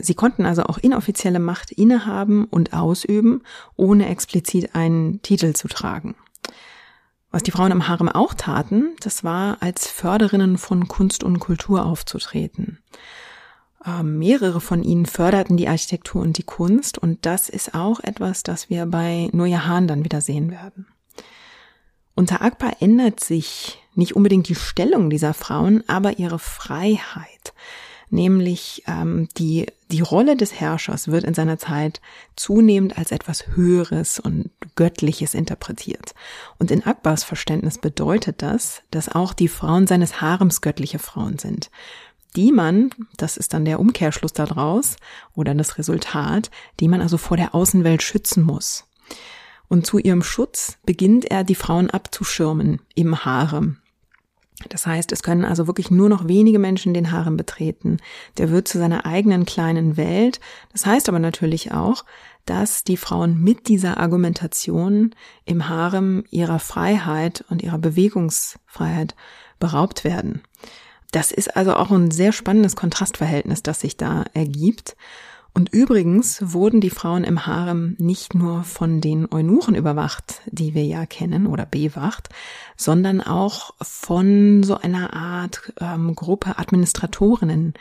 Sie 0.02 0.14
konnten 0.14 0.46
also 0.46 0.62
auch 0.62 0.78
inoffizielle 0.78 1.40
Macht 1.40 1.72
innehaben 1.72 2.44
und 2.46 2.72
ausüben, 2.72 3.42
ohne 3.76 4.08
explizit 4.08 4.74
einen 4.74 5.20
Titel 5.22 5.52
zu 5.52 5.68
tragen. 5.68 6.14
Was 7.30 7.42
die 7.44 7.52
Frauen 7.52 7.70
im 7.70 7.86
Harem 7.86 8.08
auch 8.08 8.34
taten, 8.34 8.96
das 9.00 9.22
war 9.22 9.58
als 9.60 9.86
Förderinnen 9.86 10.58
von 10.58 10.88
Kunst 10.88 11.22
und 11.22 11.38
Kultur 11.38 11.86
aufzutreten. 11.86 12.78
Ähm, 13.86 14.18
mehrere 14.18 14.60
von 14.60 14.82
ihnen 14.82 15.06
förderten 15.06 15.56
die 15.56 15.68
Architektur 15.68 16.22
und 16.22 16.36
die 16.38 16.42
Kunst 16.42 16.98
und 16.98 17.24
das 17.24 17.48
ist 17.48 17.74
auch 17.74 18.00
etwas, 18.00 18.42
das 18.42 18.68
wir 18.68 18.84
bei 18.86 19.30
Nurjahan 19.32 19.86
dann 19.86 20.04
wieder 20.04 20.20
sehen 20.20 20.50
werden. 20.50 20.86
Unter 22.14 22.42
Akbar 22.42 22.72
ändert 22.80 23.20
sich 23.20 23.78
nicht 23.94 24.16
unbedingt 24.16 24.48
die 24.48 24.54
Stellung 24.54 25.08
dieser 25.08 25.32
Frauen, 25.32 25.84
aber 25.88 26.18
ihre 26.18 26.38
Freiheit 26.38 27.54
nämlich 28.10 28.82
ähm, 28.86 29.28
die, 29.38 29.66
die 29.90 30.00
Rolle 30.00 30.36
des 30.36 30.58
Herrschers 30.60 31.08
wird 31.08 31.24
in 31.24 31.34
seiner 31.34 31.58
Zeit 31.58 32.00
zunehmend 32.36 32.98
als 32.98 33.12
etwas 33.12 33.48
Höheres 33.54 34.18
und 34.18 34.50
Göttliches 34.76 35.34
interpretiert. 35.34 36.14
Und 36.58 36.70
in 36.70 36.84
Akbars 36.84 37.24
Verständnis 37.24 37.78
bedeutet 37.78 38.42
das, 38.42 38.82
dass 38.90 39.08
auch 39.08 39.32
die 39.32 39.48
Frauen 39.48 39.86
seines 39.86 40.20
Harems 40.20 40.60
göttliche 40.60 40.98
Frauen 40.98 41.38
sind 41.38 41.70
die 42.36 42.52
man, 42.52 42.90
das 43.16 43.36
ist 43.36 43.54
dann 43.54 43.64
der 43.64 43.80
Umkehrschluss 43.80 44.32
daraus 44.32 44.96
oder 45.34 45.54
das 45.54 45.78
Resultat, 45.78 46.50
die 46.78 46.88
man 46.88 47.00
also 47.00 47.18
vor 47.18 47.36
der 47.36 47.54
Außenwelt 47.54 48.02
schützen 48.02 48.44
muss. 48.44 48.84
Und 49.68 49.86
zu 49.86 49.98
ihrem 49.98 50.22
Schutz 50.22 50.78
beginnt 50.84 51.24
er, 51.24 51.44
die 51.44 51.54
Frauen 51.54 51.90
abzuschirmen 51.90 52.80
im 52.94 53.24
Harem. 53.24 53.78
Das 54.68 54.86
heißt, 54.86 55.12
es 55.12 55.22
können 55.22 55.44
also 55.44 55.66
wirklich 55.66 55.90
nur 55.90 56.08
noch 56.08 56.28
wenige 56.28 56.58
Menschen 56.58 56.94
den 56.94 57.10
Harem 57.10 57.36
betreten. 57.36 57.98
Der 58.38 58.50
wird 58.50 58.68
zu 58.68 58.78
seiner 58.78 59.06
eigenen 59.06 59.46
kleinen 59.46 59.96
Welt. 59.96 60.40
Das 60.72 60.86
heißt 60.86 61.08
aber 61.08 61.18
natürlich 61.18 61.72
auch, 61.72 62.04
dass 62.46 62.84
die 62.84 62.96
Frauen 62.96 63.40
mit 63.40 63.68
dieser 63.68 63.98
Argumentation 63.98 65.14
im 65.44 65.68
Harem 65.68 66.24
ihrer 66.30 66.58
Freiheit 66.58 67.44
und 67.48 67.62
ihrer 67.62 67.78
Bewegungsfreiheit 67.78 69.14
beraubt 69.58 70.04
werden. 70.04 70.42
Das 71.12 71.32
ist 71.32 71.56
also 71.56 71.74
auch 71.74 71.90
ein 71.90 72.10
sehr 72.10 72.32
spannendes 72.32 72.76
Kontrastverhältnis, 72.76 73.62
das 73.62 73.80
sich 73.80 73.96
da 73.96 74.24
ergibt. 74.32 74.96
Und 75.52 75.72
übrigens 75.72 76.40
wurden 76.52 76.80
die 76.80 76.90
Frauen 76.90 77.24
im 77.24 77.46
Harem 77.46 77.96
nicht 77.98 78.34
nur 78.34 78.62
von 78.62 79.00
den 79.00 79.30
Eunuchen 79.30 79.74
überwacht, 79.74 80.42
die 80.46 80.74
wir 80.74 80.84
ja 80.84 81.06
kennen, 81.06 81.46
oder 81.46 81.66
bewacht, 81.66 82.28
sondern 82.76 83.20
auch 83.20 83.74
von 83.80 84.62
so 84.62 84.76
einer 84.76 85.12
Art 85.12 85.72
ähm, 85.80 86.14
Gruppe 86.14 86.58
Administratorinnen. 86.58 87.74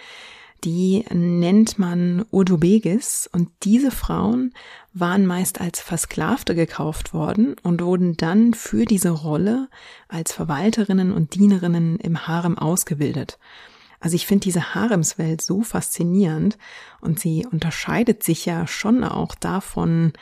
Die 0.66 1.06
nennt 1.14 1.80
man 1.80 2.26
Urdubegis 2.32 3.30
und 3.32 3.50
diese 3.64 3.92
Frauen 3.92 4.54
waren 4.94 5.26
meist 5.26 5.62
als 5.62 5.80
Versklavte 5.80 6.54
gekauft 6.54 7.14
worden 7.14 7.56
und 7.64 7.82
wurden 7.82 8.18
dann 8.18 8.54
für 8.54 8.84
diese 8.84 9.12
Rolle 9.12 9.70
als 10.10 10.34
Verwalterinnen 10.34 11.14
und 11.14 11.36
Dienerinnen 11.36 11.98
im 12.00 12.28
Harem 12.28 12.58
ausgebildet. 12.58 13.40
Also 14.00 14.16
ich 14.16 14.26
finde 14.26 14.44
diese 14.44 14.74
Haremswelt 14.74 15.42
so 15.42 15.62
faszinierend 15.62 16.58
und 17.02 17.20
sie 17.20 17.46
unterscheidet 17.50 18.24
sich 18.24 18.46
ja 18.46 18.66
schon 18.66 19.04
auch 19.04 19.36
davon, 19.36 20.14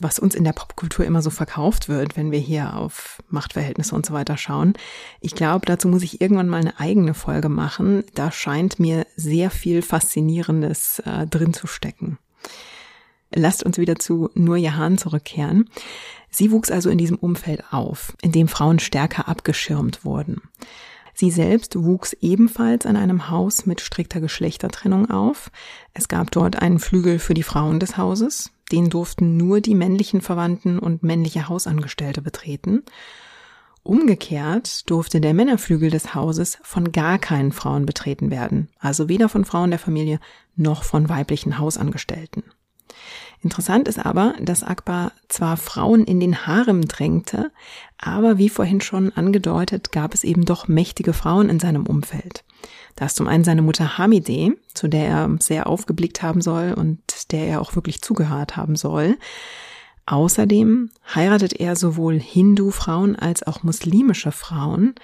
was 0.00 0.18
uns 0.18 0.34
in 0.34 0.44
der 0.44 0.52
Popkultur 0.52 1.04
immer 1.04 1.22
so 1.22 1.30
verkauft 1.30 1.88
wird, 1.88 2.16
wenn 2.16 2.30
wir 2.30 2.38
hier 2.38 2.76
auf 2.76 3.22
Machtverhältnisse 3.28 3.94
und 3.94 4.04
so 4.04 4.12
weiter 4.12 4.36
schauen. 4.36 4.74
Ich 5.20 5.34
glaube, 5.34 5.64
dazu 5.66 5.88
muss 5.88 6.02
ich 6.02 6.20
irgendwann 6.20 6.48
mal 6.48 6.60
eine 6.60 6.78
eigene 6.80 7.14
Folge 7.14 7.48
machen. 7.48 8.04
Da 8.14 8.32
scheint 8.32 8.78
mir 8.78 9.06
sehr 9.16 9.50
viel 9.50 9.80
Faszinierendes 9.82 11.00
äh, 11.00 11.26
drin 11.26 11.54
zu 11.54 11.66
stecken. 11.66 12.18
Lasst 13.34 13.62
uns 13.62 13.78
wieder 13.78 13.96
zu 13.96 14.30
Nur 14.34 14.56
Jahan 14.56 14.98
zurückkehren. 14.98 15.70
Sie 16.30 16.50
wuchs 16.50 16.70
also 16.70 16.90
in 16.90 16.98
diesem 16.98 17.16
Umfeld 17.16 17.72
auf, 17.72 18.14
in 18.22 18.32
dem 18.32 18.48
Frauen 18.48 18.78
stärker 18.78 19.28
abgeschirmt 19.28 20.04
wurden. 20.04 20.42
Sie 21.14 21.30
selbst 21.30 21.82
wuchs 21.82 22.14
ebenfalls 22.20 22.86
an 22.86 22.96
einem 22.96 23.30
Haus 23.30 23.66
mit 23.66 23.80
strikter 23.80 24.20
Geschlechtertrennung 24.20 25.10
auf. 25.10 25.50
Es 25.94 26.08
gab 26.08 26.30
dort 26.30 26.60
einen 26.60 26.78
Flügel 26.78 27.18
für 27.18 27.34
die 27.34 27.42
Frauen 27.42 27.80
des 27.80 27.96
Hauses. 27.96 28.50
Den 28.70 28.88
durften 28.88 29.36
nur 29.36 29.60
die 29.60 29.74
männlichen 29.74 30.22
Verwandten 30.22 30.78
und 30.78 31.02
männliche 31.02 31.48
Hausangestellte 31.48 32.22
betreten. 32.22 32.82
Umgekehrt 33.84 34.88
durfte 34.88 35.20
der 35.20 35.34
Männerflügel 35.34 35.90
des 35.90 36.14
Hauses 36.14 36.58
von 36.62 36.92
gar 36.92 37.18
keinen 37.18 37.50
Frauen 37.50 37.84
betreten 37.84 38.30
werden, 38.30 38.68
also 38.78 39.08
weder 39.08 39.28
von 39.28 39.44
Frauen 39.44 39.70
der 39.70 39.80
Familie 39.80 40.20
noch 40.54 40.84
von 40.84 41.08
weiblichen 41.08 41.58
Hausangestellten. 41.58 42.44
Interessant 43.42 43.88
ist 43.88 43.98
aber, 43.98 44.34
dass 44.40 44.62
Akbar 44.62 45.12
zwar 45.28 45.56
Frauen 45.56 46.04
in 46.04 46.20
den 46.20 46.46
Harem 46.46 46.86
drängte, 46.86 47.50
aber 47.98 48.38
wie 48.38 48.48
vorhin 48.48 48.80
schon 48.80 49.12
angedeutet, 49.12 49.90
gab 49.90 50.14
es 50.14 50.22
eben 50.22 50.44
doch 50.44 50.68
mächtige 50.68 51.12
Frauen 51.12 51.48
in 51.48 51.58
seinem 51.58 51.86
Umfeld. 51.86 52.44
Da 52.94 53.06
ist 53.06 53.16
zum 53.16 53.26
einen 53.26 53.42
seine 53.42 53.62
Mutter 53.62 53.98
Hamide, 53.98 54.56
zu 54.74 54.86
der 54.86 55.08
er 55.08 55.36
sehr 55.40 55.66
aufgeblickt 55.66 56.22
haben 56.22 56.40
soll 56.40 56.72
und 56.72 57.32
der 57.32 57.48
er 57.48 57.60
auch 57.60 57.74
wirklich 57.74 58.00
zugehört 58.00 58.56
haben 58.56 58.76
soll. 58.76 59.18
Außerdem 60.06 60.90
heiratet 61.14 61.58
er 61.58 61.74
sowohl 61.74 62.20
Hindu-Frauen 62.20 63.16
als 63.16 63.44
auch 63.44 63.62
muslimische 63.64 64.30
Frauen 64.30 64.94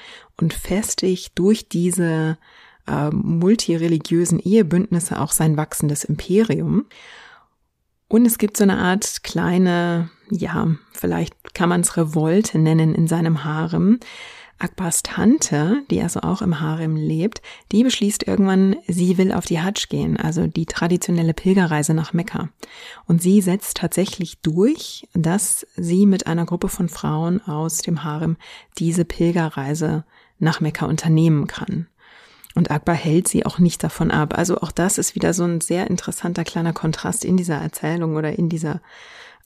und 0.40 0.54
festigt 0.54 1.33
durch 1.37 1.68
diese 1.68 2.38
äh, 2.87 3.11
multireligiösen 3.11 4.38
Ehebündnisse 4.38 5.21
auch 5.21 5.33
sein 5.33 5.57
wachsendes 5.57 6.04
Imperium. 6.04 6.87
Und 8.09 8.27
es 8.27 8.38
gibt 8.38 8.57
so 8.57 8.65
eine 8.65 8.79
Art 8.79 9.23
kleine, 9.23 10.09
ja, 10.31 10.69
vielleicht 10.93 11.55
kann 11.55 11.69
man 11.69 11.83
es 11.83 11.97
Revolte 11.97 12.59
nennen 12.59 12.95
in 12.95 13.07
seinem 13.07 13.45
Harem. 13.45 14.00
Akbars 14.61 15.05
Tante, 15.05 15.85
die 15.88 16.03
also 16.03 16.21
auch 16.21 16.43
im 16.43 16.61
Harem 16.61 16.97
lebt, 16.97 17.43
die 17.71 17.85
beschließt 17.85 18.27
irgendwann, 18.27 18.75
sie 18.88 19.17
will 19.17 19.33
auf 19.33 19.45
die 19.45 19.61
Hajj 19.61 19.87
gehen, 19.88 20.17
also 20.17 20.49
die 20.49 20.67
traditionelle 20.67 21.33
Pilgerreise 21.33 21.95
nach 21.95 22.12
Mekka. 22.12 22.49
Und 23.07 23.23
sie 23.23 23.41
setzt 23.41 23.77
tatsächlich 23.77 24.41
durch, 24.41 25.07
dass 25.15 25.65
sie 25.77 26.07
mit 26.07 26.27
einer 26.27 26.45
Gruppe 26.45 26.69
von 26.69 26.88
Frauen 26.88 27.41
aus 27.43 27.79
dem 27.79 28.03
Harem 28.03 28.37
diese 28.79 29.05
Pilgerreise 29.05 30.05
nach 30.41 30.61
Mekka 30.61 30.87
unternehmen 30.87 31.47
kann. 31.47 31.87
Und 32.59 32.73
Akbar 32.73 32.97
hält 32.97 33.29
sie 33.29 33.47
auch 33.47 33.61
nicht 33.61 33.85
davon 33.85 34.11
ab. 34.11 34.37
Also 34.37 34.61
auch 34.61 34.73
das 34.73 34.99
ist 34.99 35.15
wieder 35.15 35.33
so 35.33 35.45
ein 35.45 35.61
sehr 35.61 35.88
interessanter 35.88 36.43
kleiner 36.43 36.73
Kontrast 36.73 37.25
in 37.25 37.37
dieser 37.37 37.55
Erzählung 37.55 38.17
oder 38.17 38.37
in 38.37 38.49
dieser 38.49 38.81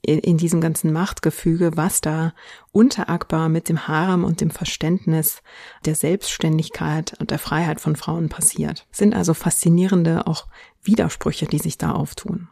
in 0.01 0.39
diesem 0.39 0.63
ganzen 0.63 0.93
Machtgefüge, 0.93 1.77
was 1.77 2.01
da 2.01 2.33
unter 2.73 3.11
Akbar 3.11 3.51
mit 3.51 3.69
dem 3.69 3.87
Harem 3.87 4.25
und 4.25 4.41
dem 4.41 4.51
Verständnis 4.51 5.43
der 5.85 5.95
Selbstständigkeit 5.95 7.15
und 7.21 7.31
der 7.31 7.39
Freiheit 7.39 7.83
von 7.83 7.97
Frauen 7.97 8.31
passiert. 8.31 8.87
Sind 8.91 9.15
also 9.15 9.35
faszinierende 9.35 10.27
auch 10.27 10.47
Widersprüche, 10.83 11.47
die 11.47 11.59
sich 11.59 11.77
da 11.77 11.93
auftun. 11.93 12.49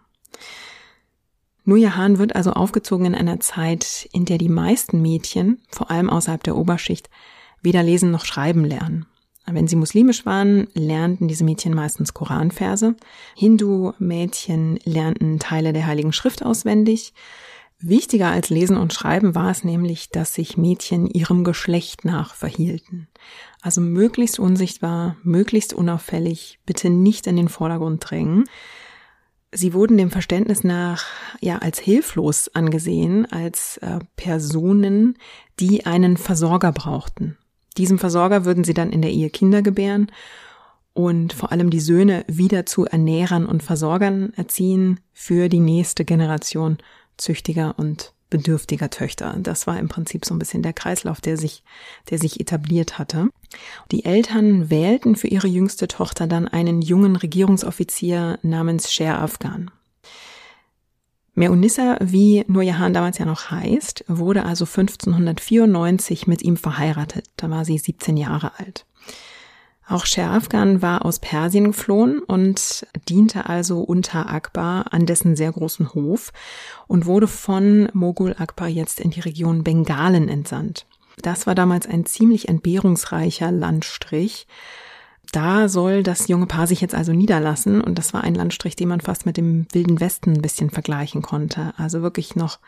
Nujahan 1.64 2.18
wird 2.18 2.36
also 2.36 2.52
aufgezogen 2.52 3.06
in 3.06 3.14
einer 3.14 3.40
Zeit, 3.40 4.08
in 4.12 4.26
der 4.26 4.36
die 4.36 4.50
meisten 4.50 5.00
Mädchen, 5.00 5.62
vor 5.70 5.90
allem 5.90 6.10
außerhalb 6.10 6.44
der 6.44 6.56
Oberschicht, 6.56 7.08
weder 7.62 7.82
lesen 7.82 8.10
noch 8.10 8.26
schreiben 8.26 8.64
lernen. 8.64 9.06
Wenn 9.52 9.68
sie 9.68 9.76
muslimisch 9.76 10.26
waren, 10.26 10.68
lernten 10.74 11.28
diese 11.28 11.44
Mädchen 11.44 11.74
meistens 11.74 12.14
Koranverse. 12.14 12.96
Hindu-Mädchen 13.36 14.78
lernten 14.84 15.38
Teile 15.38 15.72
der 15.72 15.86
Heiligen 15.86 16.12
Schrift 16.12 16.44
auswendig. 16.44 17.14
Wichtiger 17.82 18.30
als 18.30 18.50
Lesen 18.50 18.76
und 18.76 18.92
Schreiben 18.92 19.34
war 19.34 19.50
es 19.50 19.64
nämlich, 19.64 20.10
dass 20.10 20.34
sich 20.34 20.58
Mädchen 20.58 21.06
ihrem 21.06 21.44
Geschlecht 21.44 22.04
nach 22.04 22.34
verhielten. 22.34 23.08
Also 23.62 23.80
möglichst 23.80 24.38
unsichtbar, 24.38 25.16
möglichst 25.22 25.72
unauffällig, 25.72 26.58
bitte 26.66 26.90
nicht 26.90 27.26
in 27.26 27.36
den 27.36 27.48
Vordergrund 27.48 28.10
drängen. 28.10 28.44
Sie 29.52 29.72
wurden 29.72 29.96
dem 29.96 30.10
Verständnis 30.10 30.62
nach 30.62 31.06
ja 31.40 31.58
als 31.58 31.78
hilflos 31.78 32.54
angesehen, 32.54 33.26
als 33.32 33.78
äh, 33.78 33.98
Personen, 34.14 35.16
die 35.58 35.86
einen 35.86 36.18
Versorger 36.18 36.72
brauchten. 36.72 37.38
Diesem 37.76 37.98
Versorger 37.98 38.44
würden 38.44 38.64
sie 38.64 38.74
dann 38.74 38.90
in 38.90 39.02
der 39.02 39.10
Ehe 39.10 39.30
Kinder 39.30 39.62
gebären 39.62 40.10
und 40.92 41.32
vor 41.32 41.52
allem 41.52 41.70
die 41.70 41.80
Söhne 41.80 42.24
wieder 42.26 42.66
zu 42.66 42.84
Ernährern 42.84 43.46
und 43.46 43.62
Versorgern 43.62 44.32
erziehen 44.36 45.00
für 45.12 45.48
die 45.48 45.60
nächste 45.60 46.04
Generation 46.04 46.78
züchtiger 47.16 47.78
und 47.78 48.12
bedürftiger 48.30 48.90
Töchter. 48.90 49.36
Das 49.40 49.66
war 49.66 49.78
im 49.78 49.88
Prinzip 49.88 50.24
so 50.24 50.34
ein 50.34 50.38
bisschen 50.38 50.62
der 50.62 50.72
Kreislauf, 50.72 51.20
der 51.20 51.36
sich, 51.36 51.64
der 52.10 52.18
sich 52.18 52.40
etabliert 52.40 52.98
hatte. 52.98 53.28
Die 53.90 54.04
Eltern 54.04 54.70
wählten 54.70 55.16
für 55.16 55.26
ihre 55.26 55.48
jüngste 55.48 55.88
Tochter 55.88 56.26
dann 56.26 56.48
einen 56.48 56.80
jungen 56.80 57.16
Regierungsoffizier 57.16 58.38
namens 58.42 58.92
Sher 58.92 59.20
Afghan. 59.20 59.70
Meunissa, 61.40 61.96
wie 62.00 62.44
Nurjahan 62.48 62.92
damals 62.92 63.16
ja 63.16 63.24
noch 63.24 63.50
heißt, 63.50 64.04
wurde 64.08 64.44
also 64.44 64.66
1594 64.66 66.26
mit 66.26 66.42
ihm 66.42 66.58
verheiratet. 66.58 67.28
Da 67.36 67.48
war 67.48 67.64
sie 67.64 67.78
17 67.78 68.18
Jahre 68.18 68.52
alt. 68.58 68.84
Auch 69.88 70.04
Sher 70.04 70.30
Afghan 70.30 70.82
war 70.82 71.04
aus 71.04 71.18
Persien 71.18 71.64
geflohen 71.64 72.20
und 72.20 72.86
diente 73.08 73.48
also 73.48 73.80
unter 73.80 74.30
Akbar 74.30 74.92
an 74.92 75.06
dessen 75.06 75.34
sehr 75.34 75.50
großen 75.50 75.94
Hof 75.94 76.32
und 76.86 77.06
wurde 77.06 77.26
von 77.26 77.88
Mogul 77.94 78.36
Akbar 78.38 78.68
jetzt 78.68 79.00
in 79.00 79.10
die 79.10 79.20
Region 79.20 79.64
Bengalen 79.64 80.28
entsandt. 80.28 80.86
Das 81.22 81.46
war 81.46 81.54
damals 81.54 81.86
ein 81.86 82.04
ziemlich 82.04 82.50
entbehrungsreicher 82.50 83.50
Landstrich. 83.50 84.46
Da 85.32 85.68
soll 85.68 86.02
das 86.02 86.26
junge 86.26 86.46
Paar 86.46 86.66
sich 86.66 86.80
jetzt 86.80 86.94
also 86.94 87.12
niederlassen 87.12 87.80
und 87.80 87.98
das 87.98 88.12
war 88.12 88.24
ein 88.24 88.34
Landstrich, 88.34 88.74
den 88.74 88.88
man 88.88 89.00
fast 89.00 89.26
mit 89.26 89.36
dem 89.36 89.66
Wilden 89.72 90.00
Westen 90.00 90.32
ein 90.32 90.42
bisschen 90.42 90.70
vergleichen 90.70 91.22
konnte. 91.22 91.72
Also 91.76 92.02
wirklich 92.02 92.34
noch 92.34 92.58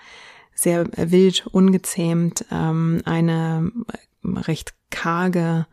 sehr 0.54 0.86
wild, 0.96 1.46
ungezähmt, 1.50 2.44
ähm, 2.52 3.02
eine 3.04 3.72
recht 4.24 4.74
karge 4.90 5.66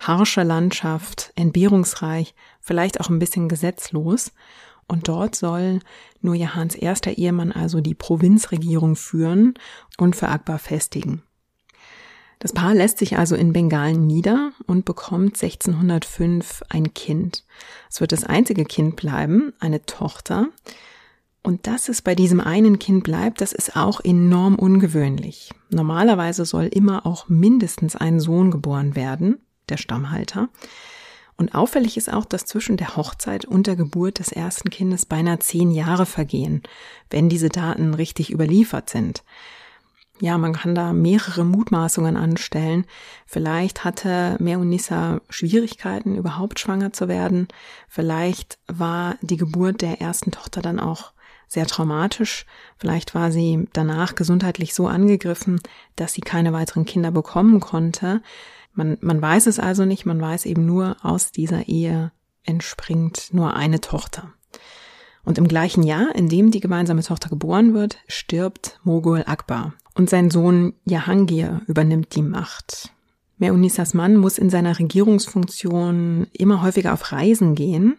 harsche 0.00 0.44
Landschaft, 0.44 1.32
entbehrungsreich, 1.34 2.34
vielleicht 2.60 3.00
auch 3.00 3.08
ein 3.08 3.18
bisschen 3.18 3.48
gesetzlos. 3.48 4.32
Und 4.86 5.08
dort 5.08 5.34
soll 5.34 5.80
nur 6.22 6.34
Jahans 6.34 6.74
erster 6.74 7.18
Ehemann 7.18 7.52
also 7.52 7.80
die 7.80 7.94
Provinzregierung 7.94 8.96
führen 8.96 9.54
und 9.98 10.16
für 10.16 10.28
Akbar 10.28 10.58
festigen. 10.58 11.22
Das 12.38 12.52
Paar 12.52 12.74
lässt 12.74 12.98
sich 12.98 13.18
also 13.18 13.34
in 13.34 13.52
Bengalen 13.52 14.06
nieder 14.06 14.52
und 14.66 14.84
bekommt 14.84 15.42
1605 15.42 16.62
ein 16.68 16.94
Kind. 16.94 17.44
Es 17.90 18.00
wird 18.00 18.12
das 18.12 18.24
einzige 18.24 18.64
Kind 18.64 18.96
bleiben, 18.96 19.52
eine 19.58 19.84
Tochter. 19.86 20.48
Und 21.42 21.66
dass 21.66 21.88
es 21.88 22.02
bei 22.02 22.14
diesem 22.14 22.40
einen 22.40 22.78
Kind 22.78 23.04
bleibt, 23.04 23.40
das 23.40 23.52
ist 23.52 23.76
auch 23.76 24.00
enorm 24.04 24.56
ungewöhnlich. 24.56 25.50
Normalerweise 25.70 26.44
soll 26.44 26.66
immer 26.66 27.06
auch 27.06 27.28
mindestens 27.28 27.96
ein 27.96 28.20
Sohn 28.20 28.50
geboren 28.50 28.94
werden 28.94 29.38
der 29.68 29.76
Stammhalter. 29.76 30.48
Und 31.36 31.54
auffällig 31.54 31.96
ist 31.96 32.12
auch, 32.12 32.24
dass 32.24 32.46
zwischen 32.46 32.76
der 32.76 32.96
Hochzeit 32.96 33.44
und 33.44 33.66
der 33.66 33.76
Geburt 33.76 34.18
des 34.18 34.32
ersten 34.32 34.70
Kindes 34.70 35.06
beinahe 35.06 35.38
zehn 35.38 35.70
Jahre 35.70 36.04
vergehen, 36.04 36.62
wenn 37.10 37.28
diese 37.28 37.48
Daten 37.48 37.94
richtig 37.94 38.32
überliefert 38.32 38.90
sind. 38.90 39.22
Ja, 40.20 40.36
man 40.36 40.52
kann 40.52 40.74
da 40.74 40.92
mehrere 40.92 41.44
Mutmaßungen 41.44 42.16
anstellen. 42.16 42.86
Vielleicht 43.24 43.84
hatte 43.84 44.36
Meunissa 44.40 45.20
Schwierigkeiten, 45.30 46.16
überhaupt 46.16 46.58
schwanger 46.58 46.92
zu 46.92 47.06
werden. 47.06 47.46
Vielleicht 47.88 48.58
war 48.66 49.16
die 49.20 49.36
Geburt 49.36 49.80
der 49.80 50.00
ersten 50.00 50.32
Tochter 50.32 50.60
dann 50.60 50.80
auch 50.80 51.12
sehr 51.46 51.66
traumatisch. 51.66 52.46
Vielleicht 52.78 53.14
war 53.14 53.30
sie 53.30 53.68
danach 53.72 54.16
gesundheitlich 54.16 54.74
so 54.74 54.88
angegriffen, 54.88 55.60
dass 55.94 56.14
sie 56.14 56.20
keine 56.20 56.52
weiteren 56.52 56.84
Kinder 56.84 57.12
bekommen 57.12 57.60
konnte. 57.60 58.20
Man, 58.74 58.98
man 59.00 59.22
weiß 59.22 59.46
es 59.46 59.58
also 59.58 59.84
nicht, 59.84 60.04
man 60.04 60.20
weiß 60.20 60.46
eben 60.46 60.66
nur, 60.66 60.96
aus 61.02 61.30
dieser 61.30 61.68
Ehe 61.68 62.12
entspringt 62.42 63.28
nur 63.32 63.54
eine 63.54 63.80
Tochter. 63.80 64.32
Und 65.24 65.38
im 65.38 65.46
gleichen 65.46 65.82
Jahr, 65.82 66.14
in 66.14 66.28
dem 66.28 66.50
die 66.50 66.60
gemeinsame 66.60 67.02
Tochter 67.02 67.28
geboren 67.28 67.74
wird, 67.74 67.98
stirbt 68.08 68.80
Mogul 68.82 69.24
Akbar 69.26 69.74
und 69.98 70.08
sein 70.08 70.30
Sohn 70.30 70.72
Jahangir 70.86 71.60
übernimmt 71.66 72.14
die 72.14 72.22
Macht. 72.22 72.90
Meunisas 73.36 73.92
Mann 73.92 74.16
muss 74.16 74.38
in 74.38 74.48
seiner 74.48 74.78
Regierungsfunktion 74.78 76.26
immer 76.32 76.62
häufiger 76.62 76.94
auf 76.94 77.12
Reisen 77.12 77.54
gehen 77.54 77.98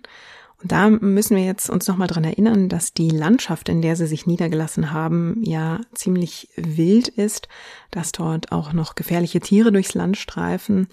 und 0.62 0.74
da 0.74 0.90
müssen 0.90 1.38
wir 1.38 1.46
jetzt 1.46 1.70
uns 1.70 1.88
nochmal 1.88 2.08
dran 2.08 2.26
erinnern, 2.26 2.68
dass 2.68 2.94
die 2.94 3.10
Landschaft, 3.10 3.70
in 3.70 3.82
der 3.82 3.96
sie 3.96 4.08
sich 4.08 4.28
niedergelassen 4.28 4.92
haben, 4.92 5.42
ja 5.42 5.80
ziemlich 5.94 6.50
wild 6.58 7.08
ist, 7.08 7.48
dass 7.92 8.12
dort 8.12 8.52
auch 8.52 8.74
noch 8.74 8.96
gefährliche 8.96 9.40
Tiere 9.40 9.72
durchs 9.72 9.94
Land 9.94 10.18
streifen. 10.18 10.88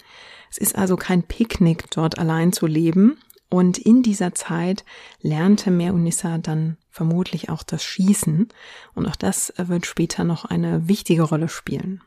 Es 0.49 0.57
ist 0.57 0.77
also 0.77 0.95
kein 0.95 1.23
Picknick, 1.23 1.91
dort 1.91 2.17
allein 2.17 2.53
zu 2.53 2.65
leben. 2.65 3.17
Und 3.49 3.77
in 3.77 4.03
dieser 4.03 4.33
Zeit 4.33 4.83
lernte 5.21 5.71
Meunissa 5.71 6.37
dann 6.37 6.77
vermutlich 6.89 7.49
auch 7.49 7.63
das 7.63 7.83
Schießen. 7.83 8.49
Und 8.93 9.05
auch 9.05 9.15
das 9.15 9.53
wird 9.57 9.85
später 9.85 10.23
noch 10.23 10.45
eine 10.45 10.87
wichtige 10.87 11.23
Rolle 11.23 11.47
spielen. 11.47 12.01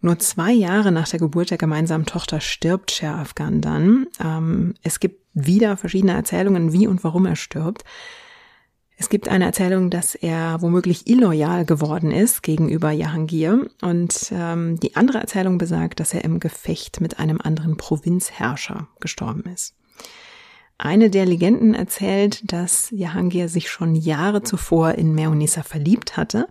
Nur 0.00 0.18
zwei 0.18 0.52
Jahre 0.52 0.92
nach 0.92 1.08
der 1.08 1.18
Geburt 1.18 1.50
der 1.50 1.58
gemeinsamen 1.58 2.04
Tochter 2.04 2.40
stirbt 2.40 2.90
Sher 2.90 3.14
Afghan 3.14 3.60
dann. 3.60 4.06
Ähm, 4.22 4.74
es 4.82 5.00
gibt 5.00 5.24
wieder 5.32 5.76
verschiedene 5.76 6.12
Erzählungen, 6.12 6.72
wie 6.72 6.86
und 6.86 7.04
warum 7.04 7.26
er 7.26 7.36
stirbt. 7.36 7.84
Gibt 9.14 9.28
eine 9.28 9.44
Erzählung, 9.44 9.90
dass 9.90 10.16
er 10.16 10.60
womöglich 10.60 11.06
illoyal 11.06 11.64
geworden 11.64 12.10
ist 12.10 12.42
gegenüber 12.42 12.90
Jahangir 12.90 13.70
und 13.80 14.32
ähm, 14.32 14.80
die 14.80 14.96
andere 14.96 15.18
Erzählung 15.18 15.56
besagt, 15.56 16.00
dass 16.00 16.14
er 16.14 16.24
im 16.24 16.40
Gefecht 16.40 17.00
mit 17.00 17.20
einem 17.20 17.40
anderen 17.40 17.76
Provinzherrscher 17.76 18.88
gestorben 18.98 19.44
ist. 19.54 19.76
Eine 20.78 21.10
der 21.10 21.26
Legenden 21.26 21.74
erzählt, 21.74 22.52
dass 22.52 22.90
Jahangir 22.90 23.48
sich 23.48 23.70
schon 23.70 23.94
Jahre 23.94 24.42
zuvor 24.42 24.94
in 24.94 25.14
Meunisa 25.14 25.62
verliebt 25.62 26.16
hatte 26.16 26.48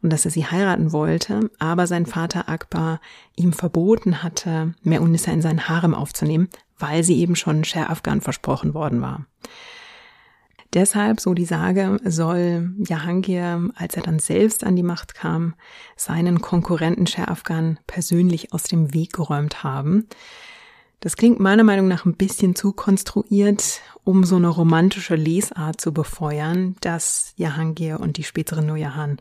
und 0.00 0.10
dass 0.10 0.24
er 0.24 0.30
sie 0.30 0.46
heiraten 0.46 0.92
wollte, 0.92 1.50
aber 1.58 1.86
sein 1.86 2.06
Vater 2.06 2.48
Akbar 2.48 3.02
ihm 3.36 3.52
verboten 3.52 4.22
hatte, 4.22 4.72
Meunisa 4.82 5.30
in 5.30 5.42
seinen 5.42 5.68
Harem 5.68 5.94
aufzunehmen, 5.94 6.48
weil 6.78 7.04
sie 7.04 7.18
eben 7.18 7.36
schon 7.36 7.64
Sher 7.64 7.90
Afghan 7.90 8.22
versprochen 8.22 8.72
worden 8.72 9.02
war. 9.02 9.26
Deshalb, 10.74 11.20
so 11.20 11.32
die 11.32 11.46
Sage, 11.46 11.98
soll 12.04 12.74
Jahangir, 12.78 13.70
als 13.74 13.94
er 13.94 14.02
dann 14.02 14.18
selbst 14.18 14.64
an 14.64 14.76
die 14.76 14.82
Macht 14.82 15.14
kam, 15.14 15.54
seinen 15.96 16.40
Konkurrenten 16.42 17.06
Sher 17.06 17.34
persönlich 17.86 18.52
aus 18.52 18.64
dem 18.64 18.92
Weg 18.92 19.14
geräumt 19.14 19.62
haben. 19.64 20.08
Das 21.00 21.16
klingt 21.16 21.38
meiner 21.38 21.62
Meinung 21.62 21.88
nach 21.88 22.04
ein 22.04 22.16
bisschen 22.16 22.56
zu 22.56 22.72
konstruiert, 22.72 23.80
um 24.04 24.24
so 24.24 24.36
eine 24.36 24.48
romantische 24.48 25.14
Lesart 25.14 25.80
zu 25.80 25.92
befeuern, 25.92 26.76
dass 26.80 27.32
Jahangir 27.36 28.00
und 28.00 28.16
die 28.16 28.24
spätere 28.24 28.62
Nurjahan 28.62 29.18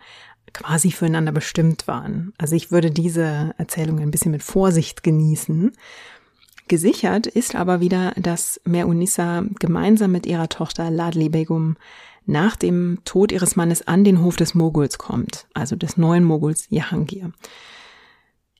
quasi 0.53 0.91
füreinander 0.91 1.31
bestimmt 1.31 1.87
waren. 1.87 2.33
Also 2.37 2.55
ich 2.55 2.71
würde 2.71 2.89
diese 2.89 3.53
Erzählung 3.57 3.99
ein 3.99 4.11
bisschen 4.11 4.31
mit 4.31 4.43
Vorsicht 4.43 5.03
genießen. 5.03 5.71
Gesichert 6.67 7.27
ist 7.27 7.55
aber 7.55 7.79
wieder, 7.79 8.11
dass 8.17 8.59
Merunissa 8.65 9.43
gemeinsam 9.59 10.11
mit 10.11 10.25
ihrer 10.25 10.49
Tochter 10.49 10.91
Ladli 10.91 11.29
Begum 11.29 11.77
nach 12.25 12.55
dem 12.57 12.99
Tod 13.05 13.31
ihres 13.31 13.55
Mannes 13.55 13.87
an 13.87 14.03
den 14.03 14.21
Hof 14.21 14.35
des 14.35 14.53
Moguls 14.53 14.97
kommt, 14.97 15.47
also 15.53 15.75
des 15.75 15.97
neuen 15.97 16.25
Moguls 16.25 16.67
Jahangir. 16.69 17.31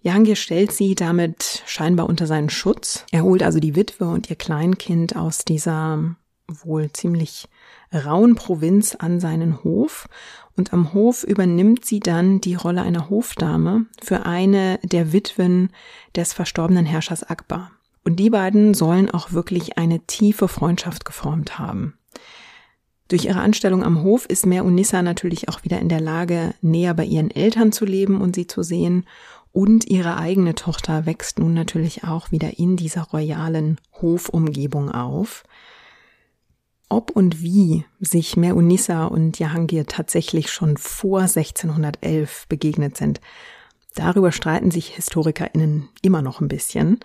Jahangir 0.02 0.38
stellt 0.38 0.72
sie 0.72 0.96
damit 0.96 1.64
scheinbar 1.66 2.08
unter 2.08 2.28
seinen 2.28 2.50
Schutz. 2.50 3.06
Er 3.12 3.24
holt 3.24 3.44
also 3.44 3.60
die 3.60 3.76
Witwe 3.76 4.06
und 4.06 4.30
ihr 4.30 4.38
Kleinkind 4.38 5.18
aus 5.18 5.44
dieser 5.44 6.16
wohl 6.48 6.92
ziemlich 6.94 7.50
rauen 7.94 8.36
Provinz 8.36 8.96
an 8.96 9.20
seinen 9.20 9.66
Hof 9.66 10.08
und 10.56 10.72
am 10.72 10.94
Hof 10.94 11.24
übernimmt 11.24 11.84
sie 11.84 12.00
dann 12.00 12.40
die 12.40 12.56
Rolle 12.56 12.84
einer 12.84 13.10
Hofdame 13.10 13.86
für 14.02 14.26
eine 14.26 14.80
der 14.84 15.12
Witwen 15.12 15.72
des 16.16 16.32
verstorbenen 16.32 16.86
Herrschers 16.86 17.24
Akbar. 17.24 17.72
Und 18.08 18.22
die 18.22 18.30
beiden 18.30 18.74
sollen 18.74 19.12
auch 19.12 19.34
wirklich 19.34 19.78
eine 19.78 20.00
tiefe 20.00 20.48
Freundschaft 20.48 21.04
geformt 21.04 21.60
haben. 21.60 21.96
Durch 23.10 23.26
ihre 23.26 23.42
Anstellung 23.42 23.84
am 23.84 24.02
Hof 24.02 24.26
ist 24.26 24.46
Mer 24.46 24.64
Unissa 24.64 25.02
natürlich 25.02 25.50
auch 25.50 25.66
wieder 25.66 25.80
in 25.80 25.90
der 25.90 26.00
Lage, 26.00 26.54
näher 26.62 26.94
bei 26.94 27.04
ihren 27.04 27.32
Eltern 27.32 27.74
zu 27.74 27.84
leben 27.84 28.22
und 28.22 28.34
sie 28.34 28.48
zu 28.48 28.64
sehen. 28.64 29.06
Und 29.52 29.90
ihre 29.90 30.16
eigene 30.16 30.56
Tochter 30.56 31.06
wächst 31.06 31.38
nun 31.38 31.54
natürlich 31.54 32.06
auch 32.06 32.32
wieder 32.32 32.58
in 32.58 32.78
dieser 32.78 33.04
royalen 33.04 33.78
Hofumgebung 34.02 34.90
auf. 34.90 35.44
Ob 36.88 37.12
und 37.12 37.42
wie 37.42 37.84
sich 38.00 38.38
Meunissa 38.38 39.04
und 39.04 39.38
Jahangir 39.38 39.86
tatsächlich 39.86 40.50
schon 40.50 40.78
vor 40.78 41.24
1611 41.24 42.48
begegnet 42.48 42.96
sind, 42.96 43.20
darüber 43.96 44.32
streiten 44.32 44.72
sich 44.72 44.96
HistorikerInnen 44.96 45.90
immer 46.02 46.22
noch 46.22 46.40
ein 46.40 46.48
bisschen. 46.48 47.02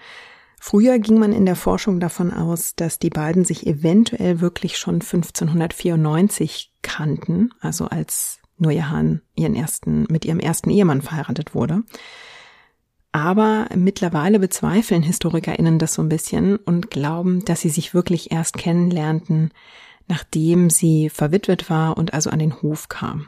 Früher 0.64 1.00
ging 1.00 1.18
man 1.18 1.32
in 1.32 1.44
der 1.44 1.56
Forschung 1.56 1.98
davon 1.98 2.32
aus, 2.32 2.76
dass 2.76 3.00
die 3.00 3.10
beiden 3.10 3.44
sich 3.44 3.66
eventuell 3.66 4.40
wirklich 4.40 4.78
schon 4.78 5.00
1594 5.00 6.72
kannten, 6.82 7.50
also 7.58 7.86
als 7.86 8.38
Nurjahan 8.58 9.22
ihren 9.34 9.56
ersten, 9.56 10.06
mit 10.08 10.24
ihrem 10.24 10.38
ersten 10.38 10.70
Ehemann 10.70 11.02
verheiratet 11.02 11.56
wurde. 11.56 11.82
Aber 13.10 13.66
mittlerweile 13.74 14.38
bezweifeln 14.38 15.02
HistorikerInnen 15.02 15.80
das 15.80 15.94
so 15.94 16.02
ein 16.02 16.08
bisschen 16.08 16.58
und 16.58 16.92
glauben, 16.92 17.44
dass 17.44 17.60
sie 17.62 17.68
sich 17.68 17.92
wirklich 17.92 18.30
erst 18.30 18.56
kennenlernten, 18.56 19.50
nachdem 20.06 20.70
sie 20.70 21.10
verwitwet 21.10 21.70
war 21.70 21.96
und 21.98 22.14
also 22.14 22.30
an 22.30 22.38
den 22.38 22.62
Hof 22.62 22.88
kam. 22.88 23.26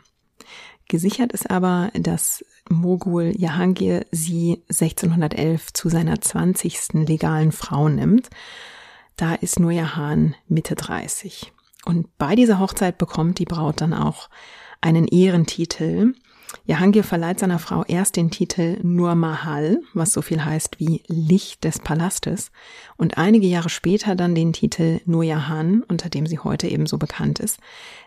Gesichert 0.87 1.33
ist 1.33 1.51
aber, 1.51 1.91
dass 1.95 2.45
Mogul 2.69 3.33
Jahangir 3.37 4.07
sie 4.11 4.63
1611 4.71 5.73
zu 5.73 5.89
seiner 5.89 6.21
20. 6.21 6.95
legalen 7.07 7.53
Frau 7.53 7.89
nimmt. 7.89 8.31
Da 9.17 9.35
ist 9.35 9.61
Nur 9.61 9.71
Jahan 9.71 10.35
Mitte 10.49 10.75
30. 10.75 11.53
Und 11.85 12.17
bei 12.19 12.35
dieser 12.35 12.59
Hochzeit 12.59 12.99
bekommt 12.99 13.39
die 13.39 13.45
Braut 13.45 13.81
dann 13.81 13.93
auch 13.93 14.29
einen 14.81 15.07
Ehrentitel, 15.07 16.15
Jahangir 16.67 17.05
verleiht 17.05 17.41
seiner 17.41 17.59
Frau 17.59 17.85
erst 17.85 18.17
den 18.17 18.31
Titel 18.31 18.79
Nur 18.83 19.15
Mahal, 19.15 19.81
was 19.93 20.13
so 20.13 20.23
viel 20.23 20.45
heißt 20.45 20.79
wie 20.79 21.03
Licht 21.09 21.65
des 21.65 21.79
Palastes, 21.79 22.51
und 22.97 23.19
einige 23.19 23.47
Jahre 23.47 23.69
später 23.69 24.15
dann 24.15 24.35
den 24.35 24.53
Titel 24.53 25.01
Nur 25.05 25.25
Jahan, 25.25 25.83
unter 25.83 26.09
dem 26.09 26.27
sie 26.27 26.39
heute 26.39 26.69
ebenso 26.69 26.99
bekannt 26.99 27.39
ist. 27.39 27.59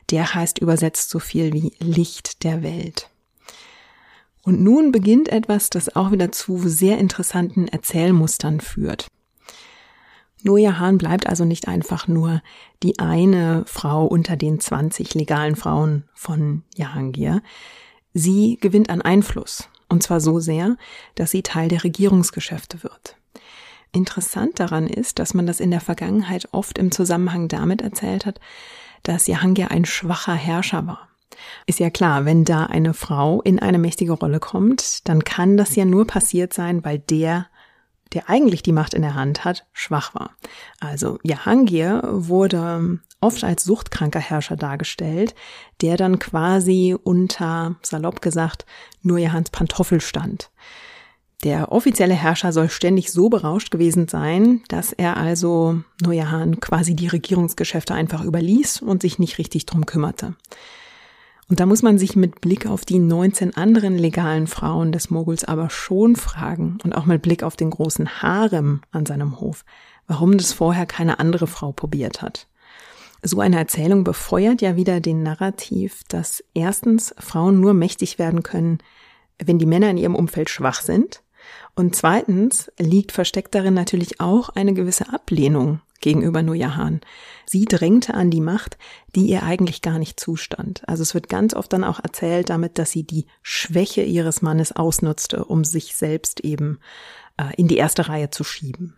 Der 0.09 0.33
heißt 0.33 0.59
übersetzt 0.59 1.09
so 1.09 1.19
viel 1.19 1.53
wie 1.53 1.73
Licht 1.79 2.43
der 2.43 2.63
Welt. 2.63 3.09
Und 4.47 4.61
nun 4.61 4.93
beginnt 4.93 5.27
etwas, 5.27 5.69
das 5.69 5.93
auch 5.97 6.13
wieder 6.13 6.31
zu 6.31 6.57
sehr 6.69 6.99
interessanten 6.99 7.67
Erzählmustern 7.67 8.61
führt. 8.61 9.07
Nur 10.41 10.57
Jahan 10.57 10.97
bleibt 10.97 11.27
also 11.27 11.43
nicht 11.43 11.67
einfach 11.67 12.07
nur 12.07 12.41
die 12.81 12.97
eine 12.97 13.65
Frau 13.67 14.05
unter 14.05 14.37
den 14.37 14.61
20 14.61 15.15
legalen 15.15 15.57
Frauen 15.57 16.05
von 16.13 16.63
Jahangir. 16.77 17.41
Sie 18.13 18.57
gewinnt 18.61 18.89
an 18.89 19.01
Einfluss, 19.01 19.67
und 19.89 20.01
zwar 20.01 20.21
so 20.21 20.39
sehr, 20.39 20.77
dass 21.15 21.31
sie 21.31 21.43
Teil 21.43 21.67
der 21.67 21.83
Regierungsgeschäfte 21.83 22.83
wird. 22.83 23.17
Interessant 23.91 24.61
daran 24.61 24.87
ist, 24.87 25.19
dass 25.19 25.33
man 25.33 25.45
das 25.45 25.59
in 25.59 25.71
der 25.71 25.81
Vergangenheit 25.81 26.47
oft 26.53 26.77
im 26.77 26.93
Zusammenhang 26.93 27.49
damit 27.49 27.81
erzählt 27.81 28.25
hat, 28.25 28.39
dass 29.03 29.27
Jahangir 29.27 29.71
ein 29.71 29.83
schwacher 29.83 30.35
Herrscher 30.35 30.87
war. 30.87 31.09
Ist 31.65 31.79
ja 31.79 31.89
klar, 31.89 32.25
wenn 32.25 32.45
da 32.45 32.65
eine 32.65 32.93
Frau 32.93 33.41
in 33.41 33.59
eine 33.59 33.77
mächtige 33.77 34.13
Rolle 34.13 34.39
kommt, 34.39 35.07
dann 35.07 35.23
kann 35.23 35.57
das 35.57 35.75
ja 35.75 35.85
nur 35.85 36.07
passiert 36.07 36.53
sein, 36.53 36.83
weil 36.83 36.99
der 36.99 37.47
der 38.13 38.29
eigentlich 38.29 38.63
die 38.63 38.71
Macht 38.71 38.93
in 38.93 39.01
der 39.01 39.15
Hand 39.15 39.45
hat, 39.45 39.65
schwach 39.73 40.15
war. 40.15 40.31
Also 40.79 41.19
Jahangir 41.23 42.01
wurde 42.07 42.99
oft 43.19 43.43
als 43.43 43.63
suchtkranker 43.63 44.19
Herrscher 44.19 44.55
dargestellt, 44.55 45.35
der 45.81 45.97
dann 45.97 46.19
quasi 46.19 46.95
unter, 47.01 47.75
salopp 47.81 48.21
gesagt, 48.21 48.65
nur 49.01 49.17
Jahans 49.17 49.49
Pantoffel 49.49 50.01
stand. 50.01 50.51
Der 51.43 51.71
offizielle 51.71 52.15
Herrscher 52.15 52.51
soll 52.51 52.69
ständig 52.69 53.11
so 53.11 53.29
berauscht 53.29 53.69
gewesen 53.69 54.07
sein, 54.07 54.61
dass 54.69 54.91
er 54.91 55.17
also 55.17 55.81
Nurjahan 56.01 56.59
quasi 56.59 56.95
die 56.95 57.07
Regierungsgeschäfte 57.07 57.93
einfach 57.93 58.23
überließ 58.23 58.81
und 58.81 59.03
sich 59.03 59.19
nicht 59.19 59.37
richtig 59.37 59.67
drum 59.67 59.85
kümmerte. 59.85 60.35
Und 61.49 61.61
da 61.61 61.65
muss 61.65 61.81
man 61.81 61.97
sich 61.97 62.15
mit 62.17 62.41
Blick 62.41 62.65
auf 62.65 62.83
die 62.83 62.99
19 62.99 63.55
anderen 63.55 63.97
legalen 63.97 64.47
Frauen 64.47 64.91
des 64.91 65.09
Moguls 65.09 65.45
aber 65.45 65.69
schon 65.69 66.17
fragen 66.17 66.77
und 66.83 66.93
auch 66.93 67.05
mit 67.05 67.21
Blick 67.21 67.41
auf 67.41 67.55
den 67.55 67.69
großen 67.69 68.21
Harem 68.21 68.81
an 68.91 69.05
seinem 69.05 69.39
Hof, 69.39 69.63
warum 70.07 70.37
das 70.37 70.51
vorher 70.51 70.85
keine 70.85 71.19
andere 71.19 71.47
Frau 71.47 71.71
probiert 71.71 72.21
hat. 72.21 72.47
So 73.23 73.39
eine 73.39 73.57
Erzählung 73.57 74.03
befeuert 74.03 74.61
ja 74.61 74.75
wieder 74.75 74.99
den 74.99 75.23
Narrativ, 75.23 76.03
dass 76.09 76.43
erstens 76.53 77.15
Frauen 77.17 77.61
nur 77.61 77.73
mächtig 77.73 78.19
werden 78.19 78.43
können, 78.43 78.79
wenn 79.43 79.57
die 79.57 79.65
Männer 79.65 79.89
in 79.89 79.97
ihrem 79.97 80.15
Umfeld 80.15 80.49
schwach 80.49 80.81
sind. 80.81 81.23
Und 81.75 81.95
zweitens 81.95 82.71
liegt 82.77 83.13
versteckt 83.13 83.55
darin 83.55 83.73
natürlich 83.73 84.19
auch 84.19 84.49
eine 84.49 84.73
gewisse 84.73 85.13
Ablehnung 85.13 85.79
gegenüber 86.01 86.43
Nujahan. 86.43 87.01
Sie 87.45 87.65
drängte 87.65 88.13
an 88.13 88.29
die 88.29 88.41
Macht, 88.41 88.77
die 89.15 89.27
ihr 89.27 89.43
eigentlich 89.43 89.81
gar 89.81 89.99
nicht 89.99 90.19
zustand. 90.19 90.83
Also 90.87 91.03
es 91.03 91.13
wird 91.13 91.29
ganz 91.29 91.53
oft 91.53 91.71
dann 91.73 91.83
auch 91.83 91.99
erzählt 91.99 92.49
damit, 92.49 92.77
dass 92.77 92.91
sie 92.91 93.03
die 93.03 93.25
Schwäche 93.41 94.01
ihres 94.01 94.41
Mannes 94.41 94.71
ausnutzte, 94.71 95.45
um 95.45 95.63
sich 95.63 95.95
selbst 95.95 96.41
eben 96.41 96.79
äh, 97.37 97.53
in 97.55 97.67
die 97.67 97.77
erste 97.77 98.09
Reihe 98.09 98.29
zu 98.29 98.43
schieben. 98.43 98.95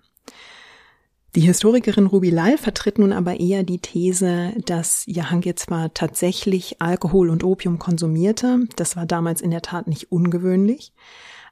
Die 1.36 1.42
Historikerin 1.42 2.08
Ruby 2.08 2.32
Lal 2.32 2.58
vertritt 2.58 2.98
nun 2.98 3.14
aber 3.14 3.40
eher 3.40 3.62
die 3.62 3.78
These, 3.78 4.54
dass 4.66 5.04
Jahangir 5.06 5.56
zwar 5.56 5.94
tatsächlich 5.94 6.82
Alkohol 6.82 7.30
und 7.30 7.44
Opium 7.44 7.78
konsumierte, 7.78 8.66
das 8.78 8.96
war 8.96 9.06
damals 9.06 9.42
in 9.42 9.52
der 9.52 9.62
Tat 9.62 9.88
nicht 9.88 10.12
ungewöhnlich, 10.12 10.92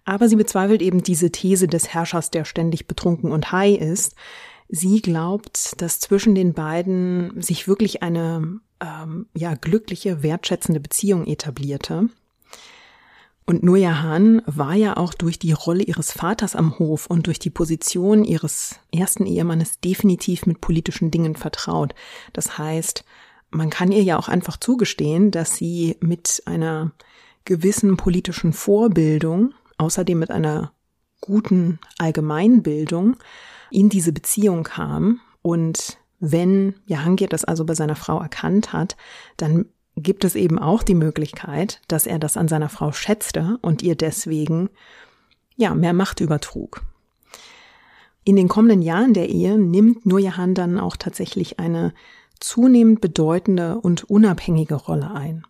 aber 0.04 0.30
sie 0.30 0.36
bezweifelt 0.36 0.82
eben 0.82 1.04
diese 1.04 1.32
These 1.32 1.68
des 1.68 1.90
Herrschers, 1.90 2.32
der 2.32 2.44
ständig 2.44 2.88
betrunken 2.88 3.32
und 3.32 3.52
high 3.52 3.78
ist, 3.80 4.16
Sie 4.70 5.02
glaubt, 5.02 5.82
dass 5.82 6.00
zwischen 6.00 6.36
den 6.36 6.54
beiden 6.54 7.42
sich 7.42 7.68
wirklich 7.68 8.04
eine 8.04 8.60
ähm, 8.82 9.28
ja 9.34 9.56
glückliche, 9.56 10.24
wertschätzende 10.24 10.80
Beziehung 10.80 11.26
etablierte. 11.26 12.10
Und 13.46 13.64
Nuja 13.64 14.04
Han 14.04 14.42
war 14.46 14.74
ja 14.74 14.98
auch 14.98 15.14
durch 15.14 15.40
die 15.40 15.54
Rolle 15.54 15.84
ihres 15.84 16.12
Vaters 16.12 16.54
am 16.54 16.80
Hof 16.80 17.08
und 17.08 17.28
durch 17.28 17.40
die 17.40 17.50
Position 17.50 18.26
ihres 18.26 18.82
ersten 18.94 19.26
Ehemannes 19.26 19.80
definitiv 19.80 20.46
mit 20.46 20.60
politischen 20.60 21.12
Dingen 21.12 21.38
vertraut. 21.38 21.96
Das 22.34 22.58
heißt, 22.58 23.06
man 23.50 23.70
kann 23.70 23.94
ihr 23.94 24.04
ja 24.04 24.20
auch 24.20 24.28
einfach 24.28 24.58
zugestehen, 24.58 25.32
dass 25.32 25.56
sie 25.56 25.96
mit 26.02 26.44
einer 26.46 26.92
gewissen 27.46 27.96
politischen 27.96 28.52
Vorbildung, 28.52 29.54
außerdem 29.78 30.20
mit 30.20 30.30
einer 30.30 30.74
guten 31.22 31.80
Allgemeinbildung, 31.98 33.16
in 33.72 33.90
diese 33.90 34.14
Beziehung 34.14 34.64
kam. 34.64 35.20
Und 35.42 35.98
wenn 36.20 36.76
Jahangir 36.86 37.28
das 37.28 37.46
also 37.46 37.66
bei 37.66 37.76
seiner 37.76 37.96
Frau 37.96 38.20
erkannt 38.20 38.74
hat, 38.74 38.98
dann 39.38 39.66
gibt 39.96 40.24
es 40.24 40.36
eben 40.36 40.60
auch 40.60 40.84
die 40.84 40.96
Möglichkeit, 40.96 41.82
dass 41.88 42.06
er 42.06 42.20
das 42.20 42.38
an 42.38 42.48
seiner 42.48 42.70
Frau 42.70 42.92
schätzte 42.92 43.58
und 43.62 43.82
ihr 43.82 43.96
deswegen 43.96 44.70
ja 45.56 45.74
mehr 45.74 45.94
Macht 45.94 46.20
übertrug. 46.20 46.84
In 48.24 48.36
den 48.36 48.48
kommenden 48.48 48.82
Jahren 48.82 49.14
der 49.14 49.30
Ehe 49.30 49.58
nimmt 49.58 50.06
Nurjahan 50.06 50.54
dann 50.54 50.80
auch 50.80 50.98
tatsächlich 50.98 51.60
eine 51.60 51.94
zunehmend 52.40 53.02
bedeutende 53.02 53.80
und 53.80 54.04
unabhängige 54.04 54.76
Rolle 54.76 55.12
ein. 55.12 55.46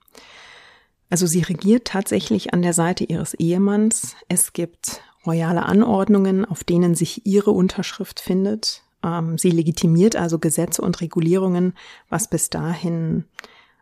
Also 1.10 1.26
sie 1.26 1.42
regiert 1.42 1.86
tatsächlich 1.86 2.54
an 2.54 2.62
der 2.62 2.74
Seite 2.74 3.04
ihres 3.04 3.34
Ehemanns. 3.34 4.16
Es 4.28 4.54
gibt 4.54 5.02
royale 5.28 5.66
Anordnungen, 5.66 6.46
auf 6.46 6.64
denen 6.64 6.96
sich 6.96 7.26
ihre 7.26 7.52
Unterschrift 7.52 8.20
findet. 8.20 8.84
Ähm, 9.04 9.38
sie 9.38 9.52
legitimiert 9.52 10.16
also 10.16 10.40
Gesetze 10.40 10.82
und 10.82 11.02
Regulierungen, 11.02 11.74
was 12.10 12.30
bis 12.30 12.50
dahin 12.50 13.26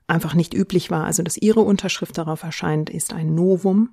einfach 0.07 0.33
nicht 0.33 0.53
üblich 0.53 0.91
war. 0.91 1.05
Also, 1.05 1.23
dass 1.23 1.37
ihre 1.37 1.61
Unterschrift 1.61 2.17
darauf 2.17 2.43
erscheint, 2.43 2.89
ist 2.89 3.13
ein 3.13 3.33
Novum. 3.33 3.89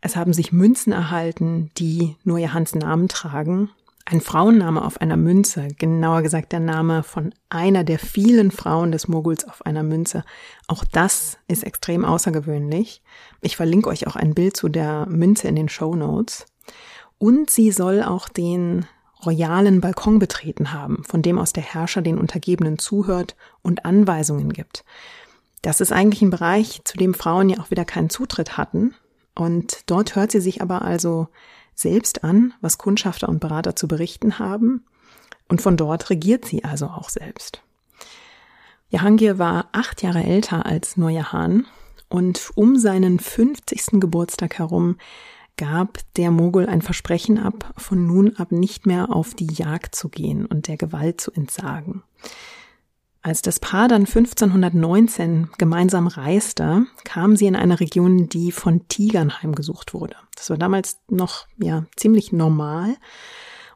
Es 0.00 0.16
haben 0.16 0.32
sich 0.32 0.52
Münzen 0.52 0.92
erhalten, 0.92 1.70
die 1.78 2.16
nur 2.24 2.38
Hans 2.52 2.74
Namen 2.74 3.08
tragen. 3.08 3.70
Ein 4.08 4.20
Frauenname 4.20 4.84
auf 4.84 5.00
einer 5.00 5.16
Münze, 5.16 5.66
genauer 5.78 6.22
gesagt 6.22 6.52
der 6.52 6.60
Name 6.60 7.02
von 7.02 7.34
einer 7.48 7.82
der 7.82 7.98
vielen 7.98 8.52
Frauen 8.52 8.92
des 8.92 9.08
Moguls 9.08 9.48
auf 9.48 9.66
einer 9.66 9.82
Münze. 9.82 10.22
Auch 10.68 10.84
das 10.84 11.38
ist 11.48 11.64
extrem 11.64 12.04
außergewöhnlich. 12.04 13.02
Ich 13.40 13.56
verlinke 13.56 13.88
euch 13.88 14.06
auch 14.06 14.14
ein 14.14 14.34
Bild 14.34 14.56
zu 14.56 14.68
der 14.68 15.06
Münze 15.06 15.48
in 15.48 15.56
den 15.56 15.68
Show 15.68 15.96
Notes. 15.96 16.46
Und 17.18 17.50
sie 17.50 17.72
soll 17.72 18.02
auch 18.02 18.28
den 18.28 18.86
royalen 19.24 19.80
Balkon 19.80 20.18
betreten 20.18 20.72
haben, 20.72 21.02
von 21.04 21.22
dem 21.22 21.38
aus 21.38 21.52
der 21.52 21.62
Herrscher 21.62 22.02
den 22.02 22.18
Untergebenen 22.18 22.78
zuhört 22.78 23.34
und 23.62 23.84
Anweisungen 23.84 24.52
gibt. 24.52 24.84
Das 25.62 25.80
ist 25.80 25.92
eigentlich 25.92 26.22
ein 26.22 26.30
Bereich, 26.30 26.82
zu 26.84 26.96
dem 26.96 27.14
Frauen 27.14 27.48
ja 27.48 27.58
auch 27.58 27.70
wieder 27.70 27.84
keinen 27.84 28.10
Zutritt 28.10 28.56
hatten. 28.56 28.94
Und 29.34 29.80
dort 29.86 30.14
hört 30.14 30.30
sie 30.30 30.40
sich 30.40 30.62
aber 30.62 30.82
also 30.82 31.28
selbst 31.74 32.24
an, 32.24 32.54
was 32.60 32.78
Kundschafter 32.78 33.28
und 33.28 33.40
Berater 33.40 33.74
zu 33.74 33.88
berichten 33.88 34.38
haben. 34.38 34.84
Und 35.48 35.62
von 35.62 35.76
dort 35.76 36.10
regiert 36.10 36.44
sie 36.44 36.64
also 36.64 36.86
auch 36.86 37.08
selbst. 37.08 37.62
Jahangir 38.88 39.38
war 39.38 39.68
acht 39.72 40.02
Jahre 40.02 40.22
älter 40.22 40.66
als 40.66 40.96
Nurjahan 40.96 41.66
und 42.08 42.50
um 42.54 42.78
seinen 42.78 43.18
50. 43.18 44.00
Geburtstag 44.00 44.58
herum 44.58 44.96
gab 45.56 45.98
der 46.16 46.30
Mogul 46.30 46.66
ein 46.66 46.82
Versprechen 46.82 47.38
ab, 47.38 47.72
von 47.76 48.06
nun 48.06 48.36
ab 48.36 48.52
nicht 48.52 48.86
mehr 48.86 49.14
auf 49.14 49.34
die 49.34 49.52
Jagd 49.52 49.94
zu 49.94 50.08
gehen 50.08 50.46
und 50.46 50.68
der 50.68 50.76
Gewalt 50.76 51.20
zu 51.20 51.32
entsagen. 51.32 52.02
Als 53.26 53.42
das 53.42 53.58
Paar 53.58 53.88
dann 53.88 54.02
1519 54.02 55.48
gemeinsam 55.58 56.06
reiste, 56.06 56.86
kamen 57.04 57.36
sie 57.36 57.46
in 57.46 57.56
eine 57.56 57.80
Region, 57.80 58.28
die 58.28 58.52
von 58.52 58.86
Tigern 58.86 59.42
heimgesucht 59.42 59.94
wurde. 59.94 60.14
Das 60.36 60.48
war 60.48 60.56
damals 60.56 61.00
noch, 61.08 61.46
ja, 61.58 61.86
ziemlich 61.96 62.32
normal. 62.32 62.94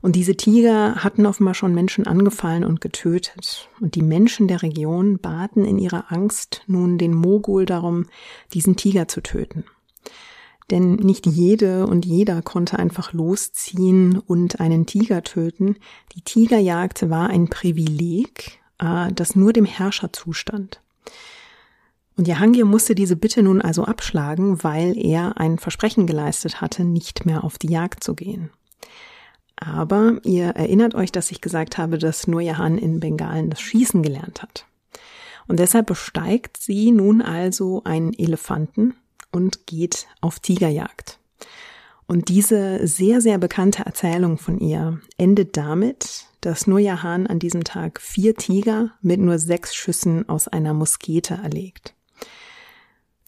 Und 0.02 0.14
diese 0.14 0.36
Tiger 0.36 1.02
hatten 1.02 1.26
offenbar 1.26 1.54
schon 1.54 1.74
Menschen 1.74 2.06
angefallen 2.06 2.64
und 2.64 2.80
getötet. 2.80 3.68
Und 3.80 3.96
die 3.96 4.02
Menschen 4.02 4.46
der 4.46 4.62
Region 4.62 5.18
baten 5.18 5.64
in 5.64 5.78
ihrer 5.78 6.12
Angst 6.12 6.62
nun 6.68 6.96
den 6.96 7.12
Mogul 7.12 7.66
darum, 7.66 8.06
diesen 8.54 8.76
Tiger 8.76 9.08
zu 9.08 9.20
töten. 9.20 9.64
Denn 10.70 10.94
nicht 10.94 11.26
jede 11.26 11.87
und 11.87 12.06
jeder 12.06 12.42
konnte 12.42 12.78
einfach 12.78 13.12
losziehen 13.12 14.18
und 14.18 14.61
einen 14.61 14.87
Tiger 14.87 15.22
töten. 15.22 15.76
Die 16.14 16.22
Tigerjagd 16.22 17.11
war 17.11 17.28
ein 17.28 17.48
Privileg, 17.48 18.61
äh, 18.78 19.12
das 19.12 19.35
nur 19.35 19.52
dem 19.52 19.64
Herrscher 19.64 20.12
zustand. 20.12 20.80
Und 22.16 22.28
Jahangir 22.28 22.66
musste 22.66 22.94
diese 22.94 23.16
Bitte 23.16 23.42
nun 23.42 23.62
also 23.62 23.85
abschlagen, 23.85 24.62
weil 24.62 24.96
er 24.96 25.38
ein 25.38 25.59
Versprechen 25.59 26.06
geleistet 26.06 26.61
hatte, 26.61 26.85
nicht 26.85 27.26
mehr 27.26 27.42
auf 27.44 27.59
die 27.59 27.70
Jagd 27.70 28.04
zu 28.04 28.14
gehen. 28.14 28.50
Aber 29.56 30.20
ihr 30.22 30.48
erinnert 30.50 30.94
euch, 30.94 31.12
dass 31.12 31.30
ich 31.30 31.40
gesagt 31.40 31.78
habe, 31.78 31.98
dass 31.98 32.26
Nur 32.26 32.40
Jahan 32.40 32.78
in 32.78 33.00
Bengalen 33.00 33.50
das 33.50 33.61
Schießen 33.61 34.02
gelernt 34.02 34.42
hat. 34.42 34.66
Und 35.48 35.59
deshalb 35.59 35.87
besteigt 35.87 36.59
sie 36.59 36.92
nun 36.92 37.22
also 37.22 37.83
einen 37.85 38.12
Elefanten 38.12 38.94
und 39.30 39.66
geht 39.66 40.06
auf 40.20 40.40
Tigerjagd. 40.40 41.18
Und 42.06 42.28
diese 42.28 42.86
sehr, 42.86 43.20
sehr 43.20 43.38
bekannte 43.38 43.84
Erzählung 43.84 44.36
von 44.36 44.58
ihr 44.58 45.00
endet 45.16 45.56
damit, 45.56 46.24
dass 46.40 46.66
Nurjahan 46.66 47.26
an 47.26 47.38
diesem 47.38 47.64
Tag 47.64 48.00
vier 48.00 48.34
Tiger 48.34 48.90
mit 49.00 49.20
nur 49.20 49.38
sechs 49.38 49.74
Schüssen 49.74 50.28
aus 50.28 50.48
einer 50.48 50.74
Muskete 50.74 51.34
erlegt. 51.34 51.94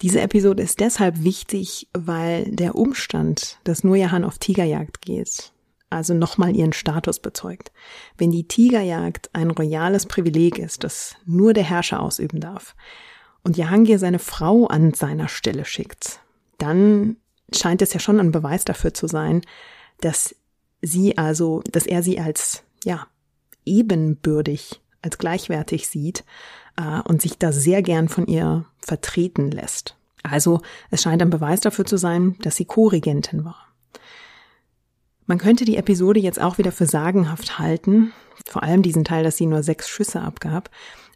Diese 0.00 0.20
Episode 0.20 0.64
ist 0.64 0.80
deshalb 0.80 1.22
wichtig, 1.22 1.86
weil 1.92 2.50
der 2.50 2.74
Umstand, 2.74 3.58
dass 3.62 3.84
Nurjahan 3.84 4.24
auf 4.24 4.38
Tigerjagd 4.38 5.00
geht, 5.02 5.52
also 5.90 6.12
nochmal 6.12 6.56
ihren 6.56 6.72
Status 6.72 7.20
bezeugt. 7.20 7.70
Wenn 8.18 8.32
die 8.32 8.48
Tigerjagd 8.48 9.30
ein 9.32 9.52
royales 9.52 10.06
Privileg 10.06 10.58
ist, 10.58 10.82
das 10.82 11.14
nur 11.24 11.52
der 11.52 11.62
Herrscher 11.62 12.00
ausüben 12.00 12.40
darf, 12.40 12.74
und 13.44 13.57
Jahangir 13.57 13.98
seine 13.98 14.18
Frau 14.18 14.66
an 14.66 14.94
seiner 14.94 15.28
Stelle 15.28 15.64
schickt, 15.64 16.20
dann 16.59 17.16
scheint 17.55 17.83
es 17.83 17.92
ja 17.92 18.00
schon 18.00 18.20
ein 18.20 18.33
Beweis 18.33 18.64
dafür 18.64 18.94
zu 18.94 19.07
sein, 19.07 19.42
dass 20.00 20.35
sie 20.81 21.18
also, 21.18 21.62
dass 21.70 21.87
er 21.87 22.02
sie 22.02 22.18
als, 22.18 22.62
ja, 22.85 23.07
ebenbürdig, 23.64 24.81
als 25.02 25.18
gleichwertig 25.18 25.88
sieht 25.88 26.24
äh, 26.76 27.00
und 27.02 27.22
sich 27.22 27.38
da 27.38 27.52
sehr 27.52 27.83
gern 27.83 28.09
von 28.09 28.26
ihr 28.26 28.64
vertreten 28.78 29.50
lässt. 29.50 29.96
Also 30.22 30.61
es 30.90 31.02
scheint 31.02 31.22
ein 31.22 31.31
Beweis 31.31 31.61
dafür 31.61 31.85
zu 31.85 31.96
sein, 31.96 32.37
dass 32.42 32.57
sie 32.57 32.64
Co-Regentin 32.64 33.44
war. 33.44 33.68
Man 35.26 35.38
könnte 35.38 35.64
die 35.64 35.76
Episode 35.76 36.20
jetzt 36.20 36.40
auch 36.40 36.59
wieder 36.59 36.72
für 36.72 36.87
sagenhaft 36.87 37.59
halten, 37.59 38.12
vor 38.46 38.62
allem 38.62 38.83
diesen 38.83 39.05
Teil, 39.05 39.24
dass 39.24 39.37
sie 39.37 39.46
nur 39.46 39.62
sechs 39.62 39.88
Schüsse 39.88 40.20
abgab. 40.20 40.70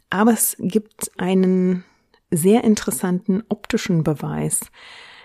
Aber 0.09 0.31
es 0.31 0.55
gibt 0.59 1.11
einen 1.17 1.83
sehr 2.31 2.63
interessanten 2.63 3.43
optischen 3.49 4.03
Beweis, 4.03 4.61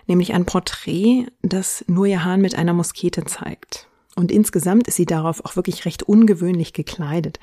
nämlich 0.06 0.32
ein 0.34 0.46
Porträt, 0.46 1.26
das 1.42 1.84
Nurja 1.88 2.24
Hahn 2.24 2.40
mit 2.40 2.54
einer 2.54 2.72
Muskete 2.72 3.24
zeigt. 3.24 3.88
Und 4.14 4.30
insgesamt 4.30 4.88
ist 4.88 4.96
sie 4.96 5.06
darauf 5.06 5.44
auch 5.44 5.56
wirklich 5.56 5.84
recht 5.84 6.02
ungewöhnlich 6.02 6.72
gekleidet. 6.72 7.40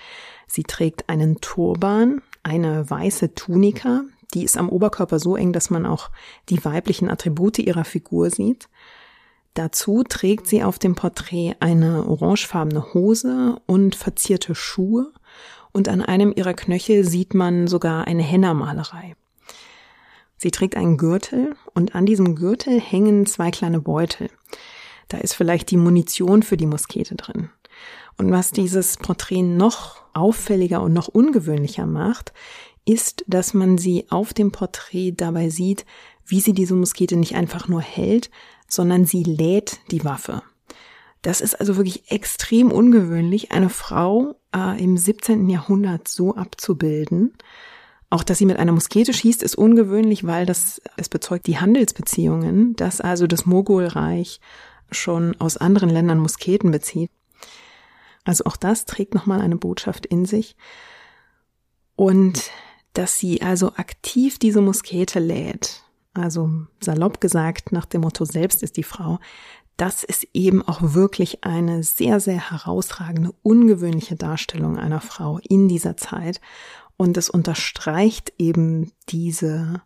Sie 0.48 0.64
trägt 0.64 1.10
einen 1.10 1.42
Turban, 1.42 2.22
eine 2.44 2.90
weiße 2.90 3.34
Tunika, 3.34 4.04
die 4.34 4.44
ist 4.44 4.58
am 4.58 4.70
Oberkörper 4.70 5.20
so 5.20 5.36
eng, 5.36 5.54
dass 5.54 5.72
man 5.72 5.86
auch 5.86 6.12
die 6.50 6.64
weiblichen 6.64 7.10
Attribute 7.10 7.58
ihrer 7.58 7.86
Figur 7.86 8.30
sieht. 8.30 8.70
Dazu 9.56 10.04
trägt 10.04 10.46
sie 10.46 10.64
auf 10.64 10.78
dem 10.78 10.94
Porträt 10.94 11.56
eine 11.60 12.06
orangefarbene 12.06 12.94
Hose 12.94 13.60
und 13.66 13.96
verzierte 13.96 14.54
Schuhe 14.54 15.12
und 15.72 15.90
an 15.90 16.02
einem 16.02 16.32
ihrer 16.36 16.54
Knöchel 16.54 17.04
sieht 17.04 17.34
man 17.34 17.68
sogar 17.68 18.06
eine 18.06 18.24
Henna-Malerei. 18.24 19.16
Sie 20.40 20.52
trägt 20.52 20.78
einen 20.78 20.98
Gürtel 20.98 21.56
und 21.74 21.96
an 21.96 22.06
diesem 22.06 22.36
Gürtel 22.36 22.80
hängen 22.80 23.26
zwei 23.26 23.52
kleine 23.52 23.82
Beutel. 23.82 24.30
Da 25.10 25.18
ist 25.18 25.34
vielleicht 25.34 25.70
die 25.70 25.78
Munition 25.78 26.44
für 26.44 26.56
die 26.56 26.66
Muskete 26.66 27.16
drin. 27.16 27.50
Und 28.18 28.32
was 28.32 28.52
dieses 28.52 28.98
Porträt 28.98 29.44
noch 29.44 30.02
auffälliger 30.14 30.82
und 30.82 30.94
noch 30.94 31.10
ungewöhnlicher 31.10 31.86
macht, 31.86 32.34
ist, 32.86 33.26
dass 33.28 33.54
man 33.54 33.78
sie 33.78 34.06
auf 34.10 34.34
dem 34.34 34.52
Porträt 34.52 35.12
dabei 35.12 35.50
sieht, 35.50 35.86
wie 36.26 36.40
sie 36.40 36.54
diese 36.54 36.74
Muskete 36.74 37.18
nicht 37.18 37.36
einfach 37.36 37.68
nur 37.68 37.82
hält, 37.82 38.32
sondern 38.68 39.06
sie 39.06 39.24
lädt 39.24 39.80
die 39.92 40.06
Waffe. 40.06 40.42
Das 41.22 41.42
ist 41.42 41.60
also 41.60 41.76
wirklich 41.76 42.12
extrem 42.12 42.72
ungewöhnlich, 42.72 43.52
eine 43.52 43.70
Frau 43.70 44.36
äh, 44.56 44.82
im 44.82 44.96
17. 44.96 45.50
Jahrhundert 45.50 46.08
so 46.08 46.36
abzubilden. 46.36 47.34
Auch 48.10 48.24
dass 48.24 48.40
sie 48.40 48.46
mit 48.46 48.58
einer 48.58 48.72
Muskete 48.72 49.14
schießt, 49.14 49.44
ist 49.44 49.56
ungewöhnlich, 49.56 50.26
weil 50.26 50.46
das, 50.46 50.82
es 50.98 51.10
bezeugt 51.10 51.46
die 51.46 51.60
Handelsbeziehungen, 51.60 52.76
dass 52.76 53.02
also 53.02 53.28
das 53.28 53.46
Mogulreich 53.46 54.40
schon 54.92 55.40
aus 55.40 55.58
anderen 55.58 55.90
Ländern 55.90 56.20
Musketen 56.20 56.72
bezieht. 56.72 57.12
Also 58.24 58.46
auch 58.46 58.58
das 58.58 58.86
trägt 58.86 59.14
nochmal 59.14 59.42
eine 59.42 59.58
Botschaft 59.58 60.06
in 60.08 60.26
sich. 60.26 60.56
Und 61.96 62.50
dass 62.94 63.20
sie 63.20 63.42
also 63.42 63.74
aktiv 63.76 64.40
diese 64.40 64.62
Muskete 64.62 65.20
lädt, 65.20 65.84
also 66.14 66.50
salopp 66.82 67.22
gesagt 67.22 67.72
nach 67.72 67.86
dem 67.86 68.02
Motto 68.02 68.26
selbst 68.26 68.64
ist 68.64 68.78
die 68.78 68.84
Frau, 68.84 69.20
das 69.78 70.04
ist 70.04 70.28
eben 70.34 70.62
auch 70.68 70.80
wirklich 70.82 71.44
eine 71.44 71.84
sehr, 71.84 72.20
sehr 72.20 72.52
herausragende, 72.52 73.34
ungewöhnliche 73.44 74.16
Darstellung 74.16 74.78
einer 74.78 75.00
Frau 75.00 75.40
in 75.48 75.70
dieser 75.70 75.96
Zeit 75.96 76.42
und 77.00 77.16
es 77.16 77.30
unterstreicht 77.30 78.34
eben 78.38 78.92
diese 79.08 79.82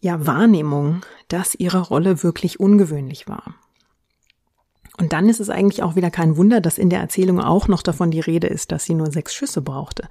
ja, 0.00 0.26
Wahrnehmung, 0.28 1.04
dass 1.26 1.56
ihre 1.56 1.80
Rolle 1.80 2.22
wirklich 2.22 2.60
ungewöhnlich 2.60 3.26
war. 3.28 3.56
Und 4.96 5.12
dann 5.12 5.28
ist 5.28 5.40
es 5.40 5.50
eigentlich 5.50 5.82
auch 5.82 5.96
wieder 5.96 6.10
kein 6.12 6.36
Wunder, 6.36 6.60
dass 6.60 6.78
in 6.78 6.88
der 6.88 7.00
Erzählung 7.00 7.40
auch 7.40 7.66
noch 7.66 7.82
davon 7.82 8.12
die 8.12 8.20
Rede 8.20 8.46
ist, 8.46 8.70
dass 8.70 8.84
sie 8.84 8.94
nur 8.94 9.10
sechs 9.10 9.34
Schüsse 9.34 9.60
brauchte. 9.60 10.08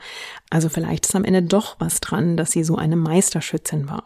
Also 0.49 0.67
vielleicht 0.67 1.05
ist 1.05 1.15
am 1.15 1.23
Ende 1.23 1.41
doch 1.41 1.77
was 1.79 2.01
dran, 2.01 2.35
dass 2.35 2.51
sie 2.51 2.65
so 2.65 2.75
eine 2.75 2.97
Meisterschützin 2.97 3.87
war. 3.87 4.03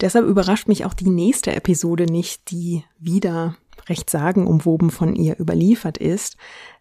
Deshalb 0.00 0.26
überrascht 0.26 0.66
mich 0.66 0.86
auch 0.86 0.94
die 0.94 1.10
nächste 1.10 1.54
Episode 1.54 2.06
nicht, 2.06 2.50
die 2.50 2.84
wieder 2.98 3.56
recht 3.88 4.10
sagenumwoben 4.10 4.90
von 4.90 5.14
ihr 5.14 5.38
überliefert 5.38 5.98
ist. 5.98 6.36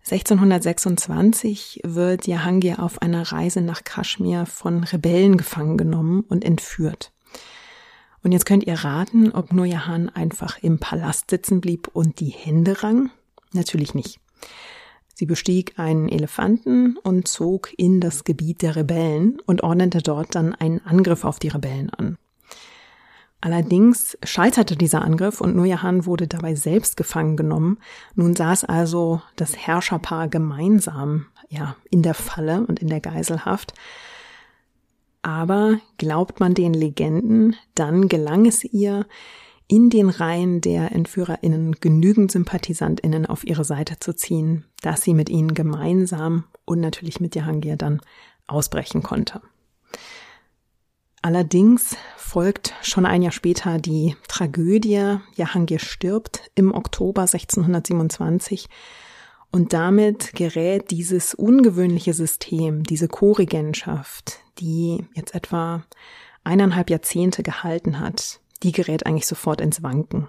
1626 0.10 1.82
wird 1.84 2.28
Jahangir 2.28 2.82
auf 2.82 3.02
einer 3.02 3.32
Reise 3.32 3.62
nach 3.62 3.84
Kaschmir 3.84 4.46
von 4.46 4.84
Rebellen 4.84 5.38
gefangen 5.38 5.78
genommen 5.78 6.22
und 6.28 6.44
entführt. 6.44 7.12
Und 8.24 8.32
jetzt 8.32 8.46
könnt 8.46 8.66
ihr 8.66 8.76
raten, 8.76 9.32
ob 9.32 9.52
Nur 9.52 9.66
Jahan 9.66 10.10
einfach 10.10 10.58
im 10.62 10.80
Palast 10.80 11.30
sitzen 11.30 11.60
blieb 11.60 11.90
und 11.94 12.20
die 12.20 12.30
Hände 12.30 12.82
rang? 12.82 13.12
Natürlich 13.52 13.94
nicht. 13.94 14.20
Sie 15.14 15.26
bestieg 15.26 15.78
einen 15.78 16.10
Elefanten 16.10 16.98
und 16.98 17.28
zog 17.28 17.72
in 17.78 18.00
das 18.02 18.24
Gebiet 18.24 18.62
der 18.62 18.76
Rebellen 18.76 19.40
und 19.46 19.62
ordnete 19.62 20.02
dort 20.02 20.36
dann 20.36 20.56
einen 20.56 20.80
Angriff 20.80 21.24
auf 21.24 21.38
die 21.38 21.50
Rebellen 21.50 21.90
an. 21.92 22.18
Allerdings 23.46 24.18
scheiterte 24.24 24.78
dieser 24.78 25.02
Angriff 25.02 25.42
und 25.42 25.54
Nurjahan 25.54 26.06
wurde 26.06 26.30
dabei 26.30 26.56
selbst 26.56 26.96
gefangen 26.96 27.36
genommen. 27.36 27.78
Nun 28.16 28.38
saß 28.38 28.64
also 28.64 29.22
das 29.36 29.58
Herrscherpaar 29.58 30.30
gemeinsam, 30.30 31.26
ja, 31.50 31.76
in 31.90 32.04
der 32.04 32.14
Falle 32.14 32.66
und 32.66 32.80
in 32.80 32.88
der 32.88 33.02
Geiselhaft. 33.02 33.74
Aber 35.24 35.78
glaubt 35.98 36.40
man 36.40 36.54
den 36.54 36.74
Legenden, 36.74 37.58
dann 37.76 38.08
gelang 38.08 38.46
es 38.46 38.64
ihr, 38.64 39.06
in 39.68 39.90
den 39.90 40.10
Reihen 40.10 40.62
der 40.62 40.94
EntführerInnen 40.94 41.82
genügend 41.82 42.32
SympathisantInnen 42.32 43.26
auf 43.26 43.44
ihre 43.44 43.66
Seite 43.66 44.00
zu 44.00 44.16
ziehen, 44.16 44.64
dass 44.82 45.02
sie 45.02 45.14
mit 45.14 45.30
ihnen 45.30 45.54
gemeinsam 45.54 46.46
und 46.64 46.80
natürlich 46.80 47.20
mit 47.20 47.36
Jahangir 47.36 47.76
dann 47.76 48.00
ausbrechen 48.48 49.04
konnte. 49.04 49.42
Allerdings 51.24 51.96
folgt 52.18 52.74
schon 52.82 53.06
ein 53.06 53.22
Jahr 53.22 53.32
später 53.32 53.80
die 53.80 54.18
Tragödie. 54.28 55.20
Jahangir 55.36 55.80
stirbt 55.80 56.52
im 56.54 56.74
Oktober 56.74 57.22
1627 57.22 58.68
und 59.50 59.72
damit 59.72 60.34
gerät 60.34 60.92
dieses 60.92 61.34
ungewöhnliche 61.34 62.14
System, 62.14 62.84
diese 62.84 63.08
Co-Regentschaft, 63.08 64.40
die 64.60 65.06
jetzt 65.14 65.34
etwa 65.34 65.86
eineinhalb 66.44 66.90
Jahrzehnte 66.90 67.42
gehalten 67.42 68.02
hat, 68.02 68.42
die 68.62 68.74
gerät 68.74 69.06
eigentlich 69.06 69.28
sofort 69.28 69.62
ins 69.62 69.82
Wanken. 69.82 70.28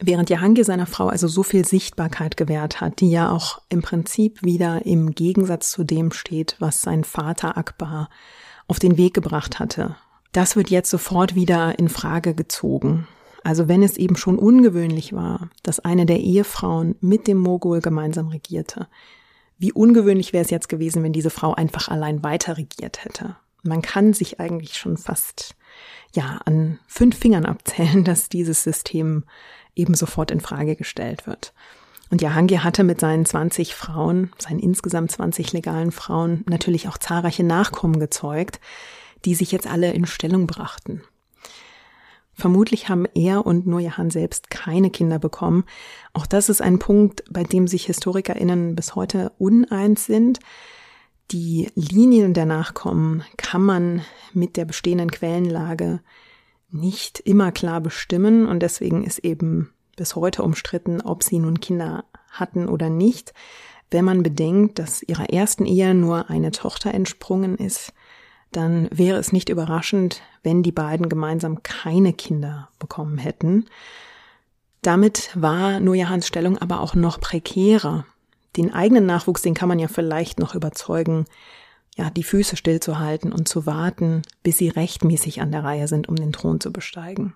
Während 0.00 0.28
Jahangir 0.28 0.64
seiner 0.64 0.86
Frau 0.86 1.06
also 1.06 1.28
so 1.28 1.44
viel 1.44 1.64
Sichtbarkeit 1.64 2.36
gewährt 2.36 2.80
hat, 2.80 2.98
die 2.98 3.12
ja 3.12 3.30
auch 3.30 3.62
im 3.68 3.80
Prinzip 3.80 4.42
wieder 4.42 4.84
im 4.84 5.12
Gegensatz 5.12 5.70
zu 5.70 5.84
dem 5.84 6.10
steht, 6.10 6.56
was 6.58 6.82
sein 6.82 7.04
Vater 7.04 7.56
Akbar 7.56 8.08
auf 8.66 8.78
den 8.78 8.96
Weg 8.96 9.14
gebracht 9.14 9.58
hatte. 9.58 9.96
Das 10.32 10.56
wird 10.56 10.70
jetzt 10.70 10.90
sofort 10.90 11.34
wieder 11.34 11.78
in 11.78 11.88
Frage 11.88 12.34
gezogen. 12.34 13.06
Also 13.44 13.68
wenn 13.68 13.82
es 13.82 13.96
eben 13.96 14.16
schon 14.16 14.38
ungewöhnlich 14.38 15.12
war, 15.12 15.50
dass 15.62 15.80
eine 15.80 16.06
der 16.06 16.20
Ehefrauen 16.20 16.94
mit 17.00 17.26
dem 17.26 17.38
Mogul 17.38 17.80
gemeinsam 17.80 18.28
regierte, 18.28 18.88
wie 19.58 19.72
ungewöhnlich 19.72 20.32
wäre 20.32 20.44
es 20.44 20.50
jetzt 20.50 20.68
gewesen, 20.68 21.02
wenn 21.02 21.12
diese 21.12 21.30
Frau 21.30 21.54
einfach 21.54 21.88
allein 21.88 22.24
weiter 22.24 22.56
regiert 22.56 23.04
hätte. 23.04 23.36
Man 23.62 23.82
kann 23.82 24.12
sich 24.12 24.40
eigentlich 24.40 24.76
schon 24.76 24.96
fast, 24.96 25.54
ja, 26.14 26.40
an 26.44 26.80
fünf 26.86 27.16
Fingern 27.16 27.46
abzählen, 27.46 28.04
dass 28.04 28.28
dieses 28.28 28.62
System 28.62 29.24
eben 29.74 29.94
sofort 29.94 30.30
in 30.30 30.40
Frage 30.40 30.76
gestellt 30.76 31.26
wird. 31.26 31.52
Und 32.12 32.20
Jahangir 32.20 32.62
hatte 32.62 32.84
mit 32.84 33.00
seinen 33.00 33.24
20 33.24 33.74
Frauen, 33.74 34.32
seinen 34.36 34.58
insgesamt 34.58 35.10
20 35.10 35.54
legalen 35.54 35.90
Frauen, 35.92 36.44
natürlich 36.46 36.86
auch 36.86 36.98
zahlreiche 36.98 37.42
Nachkommen 37.42 37.98
gezeugt, 37.98 38.60
die 39.24 39.34
sich 39.34 39.50
jetzt 39.50 39.66
alle 39.66 39.94
in 39.94 40.04
Stellung 40.04 40.46
brachten. 40.46 41.00
Vermutlich 42.34 42.90
haben 42.90 43.06
er 43.14 43.46
und 43.46 43.66
Nurjahan 43.66 44.10
selbst 44.10 44.50
keine 44.50 44.90
Kinder 44.90 45.18
bekommen. 45.18 45.64
Auch 46.12 46.26
das 46.26 46.50
ist 46.50 46.60
ein 46.60 46.78
Punkt, 46.78 47.24
bei 47.30 47.44
dem 47.44 47.66
sich 47.66 47.86
HistorikerInnen 47.86 48.74
bis 48.76 48.94
heute 48.94 49.32
uneins 49.38 50.04
sind. 50.04 50.38
Die 51.30 51.70
Linien 51.76 52.34
der 52.34 52.44
Nachkommen 52.44 53.24
kann 53.38 53.62
man 53.62 54.02
mit 54.34 54.58
der 54.58 54.66
bestehenden 54.66 55.10
Quellenlage 55.10 56.00
nicht 56.68 57.20
immer 57.20 57.52
klar 57.52 57.80
bestimmen 57.80 58.46
und 58.46 58.60
deswegen 58.60 59.02
ist 59.02 59.20
eben 59.20 59.72
bis 59.96 60.16
heute 60.16 60.42
umstritten, 60.42 61.00
ob 61.00 61.22
sie 61.22 61.38
nun 61.38 61.60
Kinder 61.60 62.04
hatten 62.30 62.68
oder 62.68 62.90
nicht. 62.90 63.32
Wenn 63.90 64.04
man 64.04 64.22
bedenkt, 64.22 64.78
dass 64.78 65.02
ihrer 65.02 65.30
ersten 65.30 65.66
Ehe 65.66 65.94
nur 65.94 66.30
eine 66.30 66.50
Tochter 66.50 66.94
entsprungen 66.94 67.56
ist, 67.56 67.92
dann 68.52 68.88
wäre 68.90 69.18
es 69.18 69.32
nicht 69.32 69.48
überraschend, 69.48 70.22
wenn 70.42 70.62
die 70.62 70.72
beiden 70.72 71.08
gemeinsam 71.08 71.62
keine 71.62 72.12
Kinder 72.12 72.68
bekommen 72.78 73.18
hätten. 73.18 73.66
Damit 74.82 75.30
war 75.34 75.80
Nurjahans 75.80 76.26
Stellung 76.26 76.58
aber 76.58 76.80
auch 76.80 76.94
noch 76.94 77.20
prekärer. 77.20 78.04
Den 78.56 78.74
eigenen 78.74 79.06
Nachwuchs, 79.06 79.42
den 79.42 79.54
kann 79.54 79.68
man 79.68 79.78
ja 79.78 79.88
vielleicht 79.88 80.38
noch 80.38 80.54
überzeugen, 80.54 81.24
ja, 81.96 82.10
die 82.10 82.22
Füße 82.22 82.56
stillzuhalten 82.56 83.32
und 83.32 83.48
zu 83.48 83.66
warten, 83.66 84.22
bis 84.42 84.58
sie 84.58 84.68
rechtmäßig 84.68 85.40
an 85.40 85.52
der 85.52 85.64
Reihe 85.64 85.88
sind, 85.88 86.08
um 86.08 86.16
den 86.16 86.32
Thron 86.32 86.60
zu 86.60 86.72
besteigen. 86.72 87.34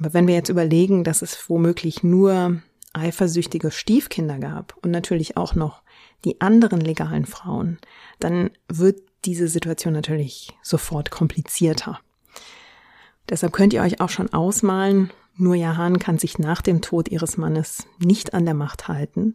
Aber 0.00 0.14
wenn 0.14 0.26
wir 0.26 0.34
jetzt 0.34 0.48
überlegen, 0.48 1.04
dass 1.04 1.22
es 1.22 1.48
womöglich 1.48 2.02
nur 2.02 2.60
eifersüchtige 2.92 3.70
Stiefkinder 3.70 4.38
gab 4.38 4.74
und 4.82 4.90
natürlich 4.90 5.36
auch 5.36 5.54
noch 5.54 5.82
die 6.24 6.40
anderen 6.40 6.80
legalen 6.80 7.26
Frauen, 7.26 7.78
dann 8.18 8.50
wird 8.68 9.00
diese 9.24 9.48
Situation 9.48 9.92
natürlich 9.92 10.56
sofort 10.62 11.10
komplizierter. 11.10 12.00
Deshalb 13.28 13.52
könnt 13.52 13.72
ihr 13.72 13.82
euch 13.82 14.00
auch 14.00 14.08
schon 14.08 14.32
ausmalen, 14.32 15.10
nur 15.36 15.54
Jahan 15.54 15.98
kann 15.98 16.18
sich 16.18 16.38
nach 16.38 16.62
dem 16.62 16.82
Tod 16.82 17.08
ihres 17.08 17.36
Mannes 17.36 17.86
nicht 17.98 18.34
an 18.34 18.44
der 18.44 18.54
Macht 18.54 18.88
halten. 18.88 19.34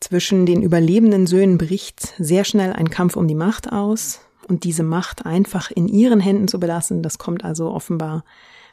Zwischen 0.00 0.46
den 0.46 0.62
überlebenden 0.62 1.26
Söhnen 1.26 1.58
bricht 1.58 2.14
sehr 2.18 2.44
schnell 2.44 2.72
ein 2.72 2.88
Kampf 2.88 3.16
um 3.16 3.28
die 3.28 3.34
Macht 3.34 3.70
aus 3.70 4.20
und 4.48 4.64
diese 4.64 4.84
Macht 4.84 5.26
einfach 5.26 5.70
in 5.70 5.88
ihren 5.88 6.20
Händen 6.20 6.48
zu 6.48 6.58
belassen, 6.58 7.02
das 7.02 7.18
kommt 7.18 7.44
also 7.44 7.70
offenbar 7.70 8.24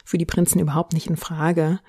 für 0.06 0.16
die 0.16 0.24
Prinzen 0.24 0.60
überhaupt 0.60 0.94
nicht 0.94 1.08
in 1.08 1.16
Frage. 1.16 1.80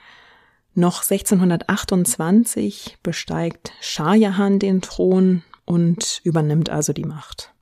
Noch 0.73 1.03
1628 1.03 2.97
besteigt 3.01 3.71
Shah 3.79 4.15
Jahan 4.15 4.59
den 4.59 4.81
Thron 4.81 5.43
und 5.65 6.19
übernimmt 6.23 6.69
also 6.69 6.91
die 6.91 7.05
Macht. 7.05 7.53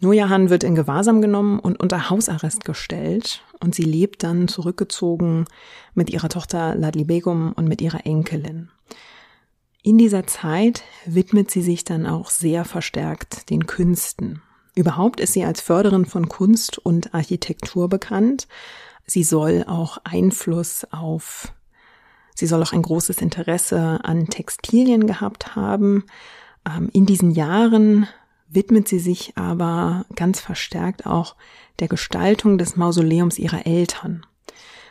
Nurjahan 0.00 0.50
wird 0.50 0.64
in 0.64 0.74
Gewahrsam 0.74 1.22
genommen 1.22 1.58
und 1.58 1.80
unter 1.80 2.10
Hausarrest 2.10 2.64
gestellt 2.64 3.42
und 3.60 3.74
sie 3.74 3.84
lebt 3.84 4.22
dann 4.22 4.48
zurückgezogen 4.48 5.46
mit 5.94 6.10
ihrer 6.10 6.28
Tochter 6.28 6.74
Ladli 6.74 7.04
Begum 7.04 7.52
und 7.52 7.68
mit 7.68 7.80
ihrer 7.80 8.04
Enkelin. 8.04 8.70
In 9.82 9.96
dieser 9.96 10.26
Zeit 10.26 10.82
widmet 11.06 11.50
sie 11.50 11.62
sich 11.62 11.84
dann 11.84 12.06
auch 12.06 12.30
sehr 12.30 12.64
verstärkt 12.64 13.50
den 13.50 13.66
Künsten. 13.66 14.42
Überhaupt 14.74 15.20
ist 15.20 15.32
sie 15.32 15.44
als 15.44 15.60
Förderin 15.60 16.04
von 16.04 16.28
Kunst 16.28 16.78
und 16.78 17.14
Architektur 17.14 17.88
bekannt 17.88 18.48
Sie 19.06 19.22
soll 19.22 19.64
auch 19.66 19.98
Einfluss 20.04 20.86
auf, 20.90 21.52
sie 22.34 22.46
soll 22.46 22.62
auch 22.62 22.72
ein 22.72 22.82
großes 22.82 23.18
Interesse 23.18 24.00
an 24.02 24.28
Textilien 24.28 25.06
gehabt 25.06 25.56
haben. 25.56 26.04
Ähm, 26.66 26.88
in 26.92 27.06
diesen 27.06 27.30
Jahren 27.30 28.08
widmet 28.48 28.88
sie 28.88 28.98
sich 28.98 29.36
aber 29.36 30.06
ganz 30.14 30.40
verstärkt 30.40 31.06
auch 31.06 31.36
der 31.80 31.88
Gestaltung 31.88 32.56
des 32.56 32.76
Mausoleums 32.76 33.38
ihrer 33.38 33.66
Eltern. 33.66 34.24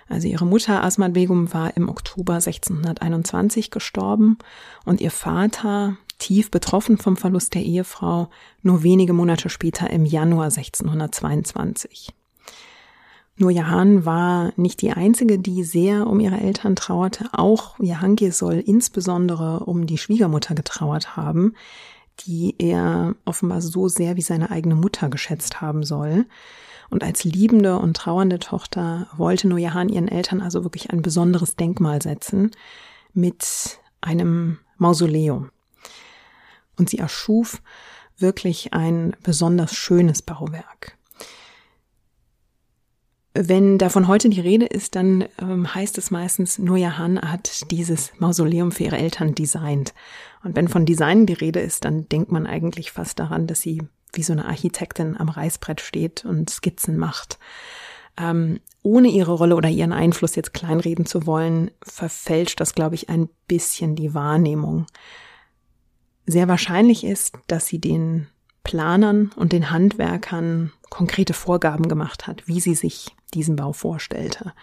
Also 0.10 0.28
ihre 0.28 0.46
Mutter 0.46 0.84
Asmat 0.84 1.14
Begum 1.14 1.54
war 1.54 1.76
im 1.78 1.90
Oktober 1.90 2.34
1621 2.34 3.72
gestorben 3.72 4.38
und 4.86 5.02
ihr 5.02 5.12
Vater, 5.12 5.98
tief 6.20 6.52
betroffen 6.52 6.98
vom 6.98 7.18
Verlust 7.18 7.54
der 7.54 7.64
Ehefrau, 7.64 8.30
nur 8.62 8.84
wenige 8.84 9.14
Monate 9.14 9.50
später 9.50 9.90
im 9.90 10.06
Januar 10.06 10.46
1622. 10.46 12.14
Nur 13.36 13.50
Jahan 13.50 14.06
war 14.06 14.54
nicht 14.58 14.82
die 14.82 14.92
einzige, 14.92 15.40
die 15.40 15.64
sehr 15.64 16.06
um 16.08 16.20
ihre 16.20 16.40
Eltern 16.40 16.76
trauerte. 16.76 17.30
Auch 17.32 17.80
Jahangir 17.80 18.32
soll 18.32 18.56
insbesondere 18.56 19.62
um 19.62 19.88
die 19.88 19.98
Schwiegermutter 19.98 20.54
getrauert 20.54 21.18
haben, 21.18 21.56
die 22.22 22.56
er 22.60 23.16
offenbar 23.26 23.62
so 23.62 23.88
sehr 23.88 24.16
wie 24.18 24.22
seine 24.22 24.52
eigene 24.52 24.76
Mutter 24.76 25.10
geschätzt 25.10 25.62
haben 25.62 25.84
soll. 25.84 26.26
Und 26.92 27.04
als 27.04 27.24
liebende 27.24 27.80
und 27.80 27.98
trauernde 27.98 28.38
Tochter 28.38 29.08
wollte 29.18 29.48
Nur 29.48 29.58
Jahan 29.58 29.90
ihren 29.90 30.08
Eltern 30.08 30.42
also 30.42 30.64
wirklich 30.64 30.92
ein 30.92 31.02
besonderes 31.02 31.56
Denkmal 31.56 32.04
setzen 32.04 32.52
mit 33.14 33.80
einem 34.00 34.60
Mausoleum. 34.78 35.50
Und 36.78 36.90
sie 36.90 37.00
erschuf 37.00 37.64
wirklich 38.18 38.74
ein 38.74 39.16
besonders 39.24 39.74
schönes 39.74 40.22
Bauwerk. 40.22 40.98
Wenn 43.36 43.80
davon 43.80 44.08
heute 44.08 44.30
die 44.30 44.42
Rede 44.42 44.68
ist, 44.68 44.96
dann 44.96 45.26
ähm, 45.42 45.74
heißt 45.74 45.98
es 45.98 46.12
meistens, 46.12 46.60
Noya 46.60 47.00
Han 47.00 47.20
hat 47.20 47.72
dieses 47.72 48.12
Mausoleum 48.20 48.72
für 48.72 48.84
ihre 48.84 48.98
Eltern 48.98 49.34
designt. 49.34 49.96
Und 50.44 50.56
wenn 50.56 50.68
von 50.68 50.86
Design 50.86 51.26
die 51.26 51.34
Rede 51.34 51.60
ist, 51.60 51.84
dann 51.84 52.08
denkt 52.10 52.32
man 52.32 52.46
eigentlich 52.46 52.92
fast 52.92 53.18
daran, 53.18 53.48
dass 53.48 53.62
sie 53.62 53.82
wie 54.14 54.22
so 54.22 54.34
eine 54.34 54.46
Architektin 54.46 55.18
am 55.18 55.30
Reißbrett 55.30 55.82
steht 55.82 56.24
und 56.26 56.52
Skizzen 56.52 56.98
macht. 56.98 57.40
Ähm, 58.18 58.60
ohne 58.84 59.08
ihre 59.08 59.32
Rolle 59.32 59.56
oder 59.56 59.70
ihren 59.70 59.94
Einfluss 59.94 60.36
jetzt 60.36 60.54
kleinreden 60.54 61.08
zu 61.08 61.26
wollen, 61.26 61.72
verfälscht 61.82 62.60
das, 62.60 62.76
glaube 62.76 62.94
ich, 62.94 63.10
ein 63.10 63.30
bisschen 63.48 63.96
die 63.96 64.14
Wahrnehmung. 64.14 64.86
Sehr 66.28 66.48
wahrscheinlich 66.48 67.04
ist, 67.04 67.36
dass 67.48 67.66
sie 67.66 67.80
den 67.80 68.28
Planern 68.64 69.32
und 69.36 69.52
den 69.52 69.72
Handwerkern 69.72 70.72
konkrete 70.90 71.34
Vorgaben 71.34 71.88
gemacht 71.88 72.28
hat, 72.28 72.48
wie 72.48 72.60
sie 72.60 72.76
sich 72.76 73.16
diesen 73.34 73.56
Bau 73.56 73.74
vorstellte. 73.74 74.54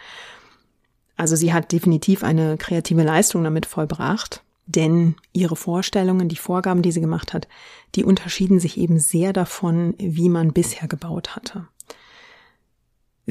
Also 1.16 1.36
sie 1.36 1.52
hat 1.52 1.72
definitiv 1.72 2.24
eine 2.24 2.56
kreative 2.56 3.02
Leistung 3.02 3.44
damit 3.44 3.66
vollbracht, 3.66 4.42
denn 4.66 5.16
ihre 5.32 5.56
Vorstellungen, 5.56 6.28
die 6.28 6.36
Vorgaben, 6.36 6.82
die 6.82 6.92
sie 6.92 7.00
gemacht 7.00 7.34
hat, 7.34 7.48
die 7.94 8.04
unterschieden 8.04 8.60
sich 8.60 8.78
eben 8.78 8.98
sehr 8.98 9.32
davon, 9.32 9.94
wie 9.98 10.28
man 10.28 10.52
bisher 10.52 10.88
gebaut 10.88 11.36
hatte. 11.36 11.66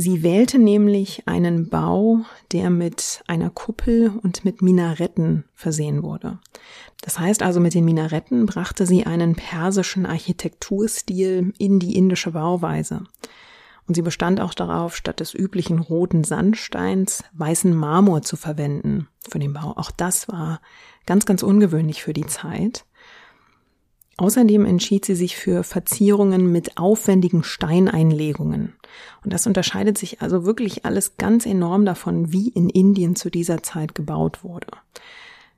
Sie 0.02 0.24
wählte 0.24 0.60
nämlich 0.60 1.24
einen 1.28 1.68
Bau, 1.68 2.20
der 2.54 2.70
mit 2.70 3.22
einer 3.28 3.50
Kuppel 3.50 4.14
und 4.24 4.45
mit 4.45 4.62
Minaretten 4.62 5.43
versehen 5.56 6.04
wurde. 6.04 6.39
Das 7.02 7.20
heißt 7.20 7.43
also, 7.43 7.60
mit 7.60 7.74
den 7.74 7.84
Minaretten 7.84 8.45
brachte 8.45 8.86
sie 8.86 9.06
einen 9.06 9.36
persischen 9.36 10.06
Architekturstil 10.06 11.52
in 11.58 11.80
die 11.80 11.97
indische 11.97 12.32
Bauweise. 12.32 13.04
Und 13.89 13.95
sie 13.95 14.02
bestand 14.02 14.39
auch 14.39 14.54
darauf, 14.54 14.95
statt 14.95 15.20
des 15.20 15.34
üblichen 15.34 15.80
roten 15.80 16.24
Sandsteins 16.24 17.26
weißen 17.34 17.76
Marmor 17.76 18.22
zu 18.22 18.38
verwenden 18.38 19.10
für 19.30 19.39
den 19.39 19.52
Bau. 19.52 19.74
Auch 19.76 19.91
das 19.91 20.30
war 20.30 20.62
ganz, 21.08 21.26
ganz 21.26 21.43
ungewöhnlich 21.43 22.04
für 22.04 22.14
die 22.14 22.26
Zeit. 22.26 22.86
Außerdem 24.20 24.65
entschied 24.65 25.05
sie 25.05 25.15
sich 25.15 25.38
für 25.38 25.63
Verzierungen 25.63 26.51
mit 26.51 26.78
aufwendigen 26.78 27.41
Steineinlegungen. 27.41 28.74
Und 29.24 29.32
das 29.32 29.47
unterscheidet 29.47 29.97
sich 29.97 30.22
also 30.22 30.43
wirklich 30.43 30.84
alles 30.84 31.15
ganz 31.15 31.45
enorm 31.45 31.86
davon, 31.86 32.30
wie 32.34 32.49
in 32.49 32.67
Indien 32.67 33.15
zu 33.15 33.30
dieser 33.30 33.63
Zeit 33.63 33.95
gebaut 33.95 34.43
wurde. 34.43 34.67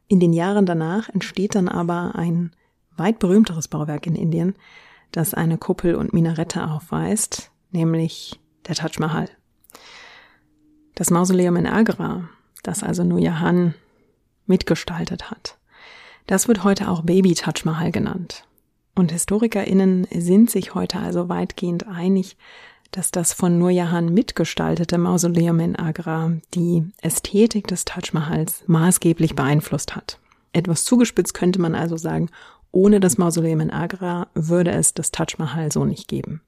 In 0.07 0.19
den 0.19 0.31
Jahren 0.31 0.67
danach 0.67 1.09
entsteht 1.09 1.55
dann 1.55 1.69
aber 1.69 2.13
ein 2.13 2.51
weit 2.95 3.17
berühmteres 3.17 3.67
Bauwerk 3.67 4.05
in 4.05 4.13
Indien, 4.15 4.53
das 5.11 5.33
eine 5.33 5.57
Kuppel 5.57 5.95
und 5.95 6.13
Minarette 6.13 6.63
aufweist, 6.69 7.49
nämlich 7.71 8.39
der 8.67 8.75
Taj 8.75 8.99
Mahal. 8.99 9.27
Das 10.93 11.09
Mausoleum 11.09 11.55
in 11.55 11.65
Agra, 11.65 12.29
das 12.61 12.83
also 12.83 13.03
Nur 13.03 13.17
Jahan 13.17 13.73
mitgestaltet 14.45 15.31
hat. 15.31 15.57
Das 16.27 16.47
wird 16.47 16.63
heute 16.63 16.89
auch 16.89 17.01
Baby 17.01 17.33
Taj 17.33 17.63
Mahal 17.65 17.91
genannt. 17.91 18.45
Und 18.95 19.11
HistorikerInnen 19.11 20.07
sind 20.13 20.49
sich 20.49 20.75
heute 20.75 20.99
also 20.99 21.29
weitgehend 21.29 21.87
einig, 21.87 22.37
dass 22.91 23.11
das 23.11 23.33
von 23.33 23.57
Nur 23.57 23.69
Jahan 23.69 24.13
mitgestaltete 24.13 24.97
Mausoleum 24.97 25.59
in 25.61 25.75
Agra 25.77 26.33
die 26.53 26.83
Ästhetik 27.01 27.67
des 27.67 27.85
Taj 27.85 28.11
Mahals 28.11 28.63
maßgeblich 28.67 29.35
beeinflusst 29.35 29.95
hat. 29.95 30.19
Etwas 30.53 30.83
zugespitzt 30.83 31.33
könnte 31.33 31.61
man 31.61 31.73
also 31.73 31.95
sagen, 31.95 32.29
ohne 32.71 32.99
das 32.99 33.17
Mausoleum 33.17 33.61
in 33.61 33.71
Agra 33.71 34.27
würde 34.33 34.71
es 34.71 34.93
das 34.93 35.11
Taj 35.11 35.35
Mahal 35.37 35.71
so 35.71 35.85
nicht 35.85 36.07
geben. 36.07 36.41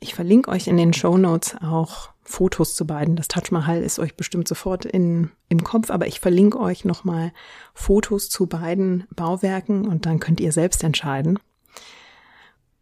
Ich 0.00 0.14
verlinke 0.14 0.50
euch 0.50 0.66
in 0.66 0.76
den 0.76 0.92
Show 0.92 1.18
Notes 1.18 1.56
auch 1.62 2.10
Fotos 2.22 2.74
zu 2.74 2.86
beiden. 2.86 3.16
Das 3.16 3.28
Taj 3.28 3.50
Mahal 3.50 3.82
ist 3.82 3.98
euch 3.98 4.16
bestimmt 4.16 4.48
sofort 4.48 4.84
in, 4.84 5.30
im 5.48 5.64
Kopf, 5.64 5.90
aber 5.90 6.06
ich 6.06 6.20
verlinke 6.20 6.60
euch 6.60 6.84
nochmal 6.84 7.32
Fotos 7.74 8.28
zu 8.28 8.46
beiden 8.46 9.06
Bauwerken 9.14 9.86
und 9.86 10.06
dann 10.06 10.20
könnt 10.20 10.40
ihr 10.40 10.52
selbst 10.52 10.84
entscheiden. 10.84 11.38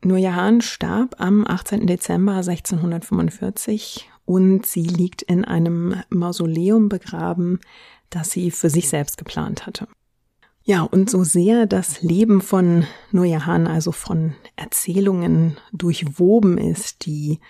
Nur 0.03 0.19
Jahan 0.19 0.61
starb 0.61 1.17
am 1.19 1.45
18. 1.47 1.87
Dezember 1.87 2.35
1645 2.35 4.09
und 4.25 4.65
sie 4.65 4.85
liegt 4.85 5.23
in 5.23 5.45
einem 5.45 5.97
Mausoleum 6.09 6.89
begraben, 6.89 7.61
das 8.11 8.31
sie 8.31 8.51
für 8.51 8.71
sich 8.71 8.89
selbst 8.89 9.19
geplant 9.19 9.67
hatte. 9.67 9.89
Ja, 10.63 10.83
und 10.83 11.09
so 11.09 11.25
sehr 11.25 11.67
das 11.67 12.03
Leben 12.03 12.43
von 12.43 12.85
Nur 13.11 13.25
Jahan, 13.25 13.67
also 13.67 13.91
von 13.91 14.35
Erzählungen 14.55 15.57
durchwoben 15.73 16.59
ist, 16.59 17.07
die 17.07 17.41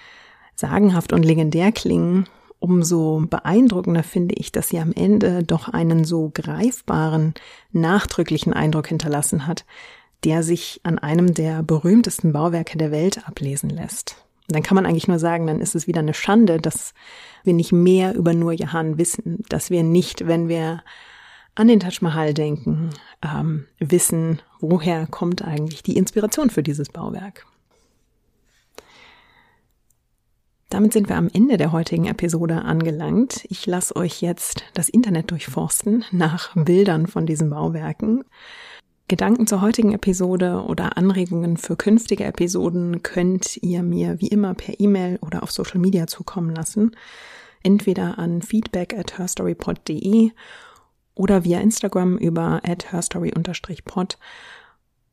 sagenhaft 0.54 1.12
und 1.12 1.24
legendär 1.24 1.72
klingen, 1.72 2.26
umso 2.60 3.24
beeindruckender 3.28 4.02
finde 4.02 4.36
ich, 4.36 4.52
dass 4.52 4.68
sie 4.68 4.78
am 4.78 4.92
Ende 4.92 5.42
doch 5.42 5.68
einen 5.68 6.04
so 6.04 6.30
greifbaren, 6.32 7.34
nachdrücklichen 7.72 8.52
Eindruck 8.52 8.88
hinterlassen 8.88 9.46
hat, 9.46 9.64
der 10.24 10.42
sich 10.42 10.80
an 10.82 10.98
einem 10.98 11.34
der 11.34 11.62
berühmtesten 11.62 12.32
Bauwerke 12.32 12.78
der 12.78 12.90
Welt 12.90 13.26
ablesen 13.26 13.70
lässt. 13.70 14.16
Dann 14.48 14.62
kann 14.62 14.74
man 14.74 14.86
eigentlich 14.86 15.08
nur 15.08 15.18
sagen, 15.18 15.46
dann 15.46 15.60
ist 15.60 15.74
es 15.74 15.86
wieder 15.86 16.00
eine 16.00 16.14
Schande, 16.14 16.58
dass 16.58 16.94
wir 17.44 17.52
nicht 17.52 17.72
mehr 17.72 18.14
über 18.14 18.32
Nur 18.32 18.52
Jahan 18.52 18.96
wissen, 18.98 19.44
dass 19.48 19.70
wir 19.70 19.82
nicht, 19.82 20.26
wenn 20.26 20.48
wir 20.48 20.82
an 21.54 21.68
den 21.68 21.80
Taj 21.80 21.98
Mahal 22.00 22.34
denken, 22.34 22.90
ähm, 23.22 23.66
wissen, 23.78 24.40
woher 24.60 25.06
kommt 25.06 25.42
eigentlich 25.42 25.82
die 25.82 25.96
Inspiration 25.96 26.50
für 26.50 26.62
dieses 26.62 26.88
Bauwerk. 26.88 27.46
Damit 30.70 30.92
sind 30.92 31.08
wir 31.08 31.16
am 31.16 31.30
Ende 31.32 31.56
der 31.56 31.72
heutigen 31.72 32.06
Episode 32.06 32.62
angelangt. 32.62 33.44
Ich 33.48 33.66
lasse 33.66 33.96
euch 33.96 34.20
jetzt 34.20 34.64
das 34.74 34.88
Internet 34.88 35.30
durchforsten 35.30 36.04
nach 36.10 36.54
Bildern 36.54 37.06
von 37.06 37.26
diesen 37.26 37.50
Bauwerken. 37.50 38.24
Gedanken 39.08 39.46
zur 39.46 39.62
heutigen 39.62 39.94
Episode 39.94 40.64
oder 40.66 40.98
Anregungen 40.98 41.56
für 41.56 41.76
künftige 41.76 42.24
Episoden 42.24 43.02
könnt 43.02 43.56
ihr 43.62 43.82
mir 43.82 44.20
wie 44.20 44.28
immer 44.28 44.52
per 44.52 44.78
E-Mail 44.78 45.18
oder 45.22 45.42
auf 45.42 45.50
Social 45.50 45.80
Media 45.80 46.06
zukommen 46.06 46.54
lassen. 46.54 46.94
Entweder 47.62 48.18
an 48.18 48.42
feedback 48.42 48.92
at 48.92 49.16
herstorypod.de 49.16 50.32
oder 51.14 51.44
via 51.44 51.60
Instagram 51.60 52.18
über 52.18 52.60
at 52.62 52.92
herstory-pod. 52.92 54.18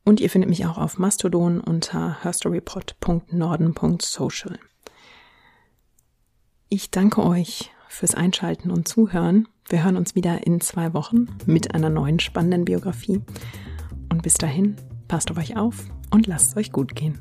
Und 0.04 0.20
ihr 0.20 0.28
findet 0.28 0.50
mich 0.50 0.66
auch 0.66 0.76
auf 0.76 0.98
Mastodon 0.98 1.60
unter 1.60 2.22
herstorypod.norden.social. 2.22 4.58
Ich 6.68 6.90
danke 6.90 7.24
euch 7.24 7.70
fürs 7.88 8.14
Einschalten 8.14 8.70
und 8.70 8.88
Zuhören. 8.88 9.48
Wir 9.68 9.82
hören 9.82 9.96
uns 9.96 10.14
wieder 10.14 10.46
in 10.46 10.60
zwei 10.60 10.92
Wochen 10.92 11.28
mit 11.46 11.74
einer 11.74 11.88
neuen 11.88 12.20
spannenden 12.20 12.66
Biografie. 12.66 13.22
Und 14.08 14.22
bis 14.22 14.34
dahin, 14.34 14.76
passt 15.08 15.30
auf 15.30 15.38
euch 15.38 15.56
auf 15.56 15.84
und 16.10 16.26
lasst 16.26 16.52
es 16.52 16.56
euch 16.56 16.72
gut 16.72 16.94
gehen. 16.94 17.18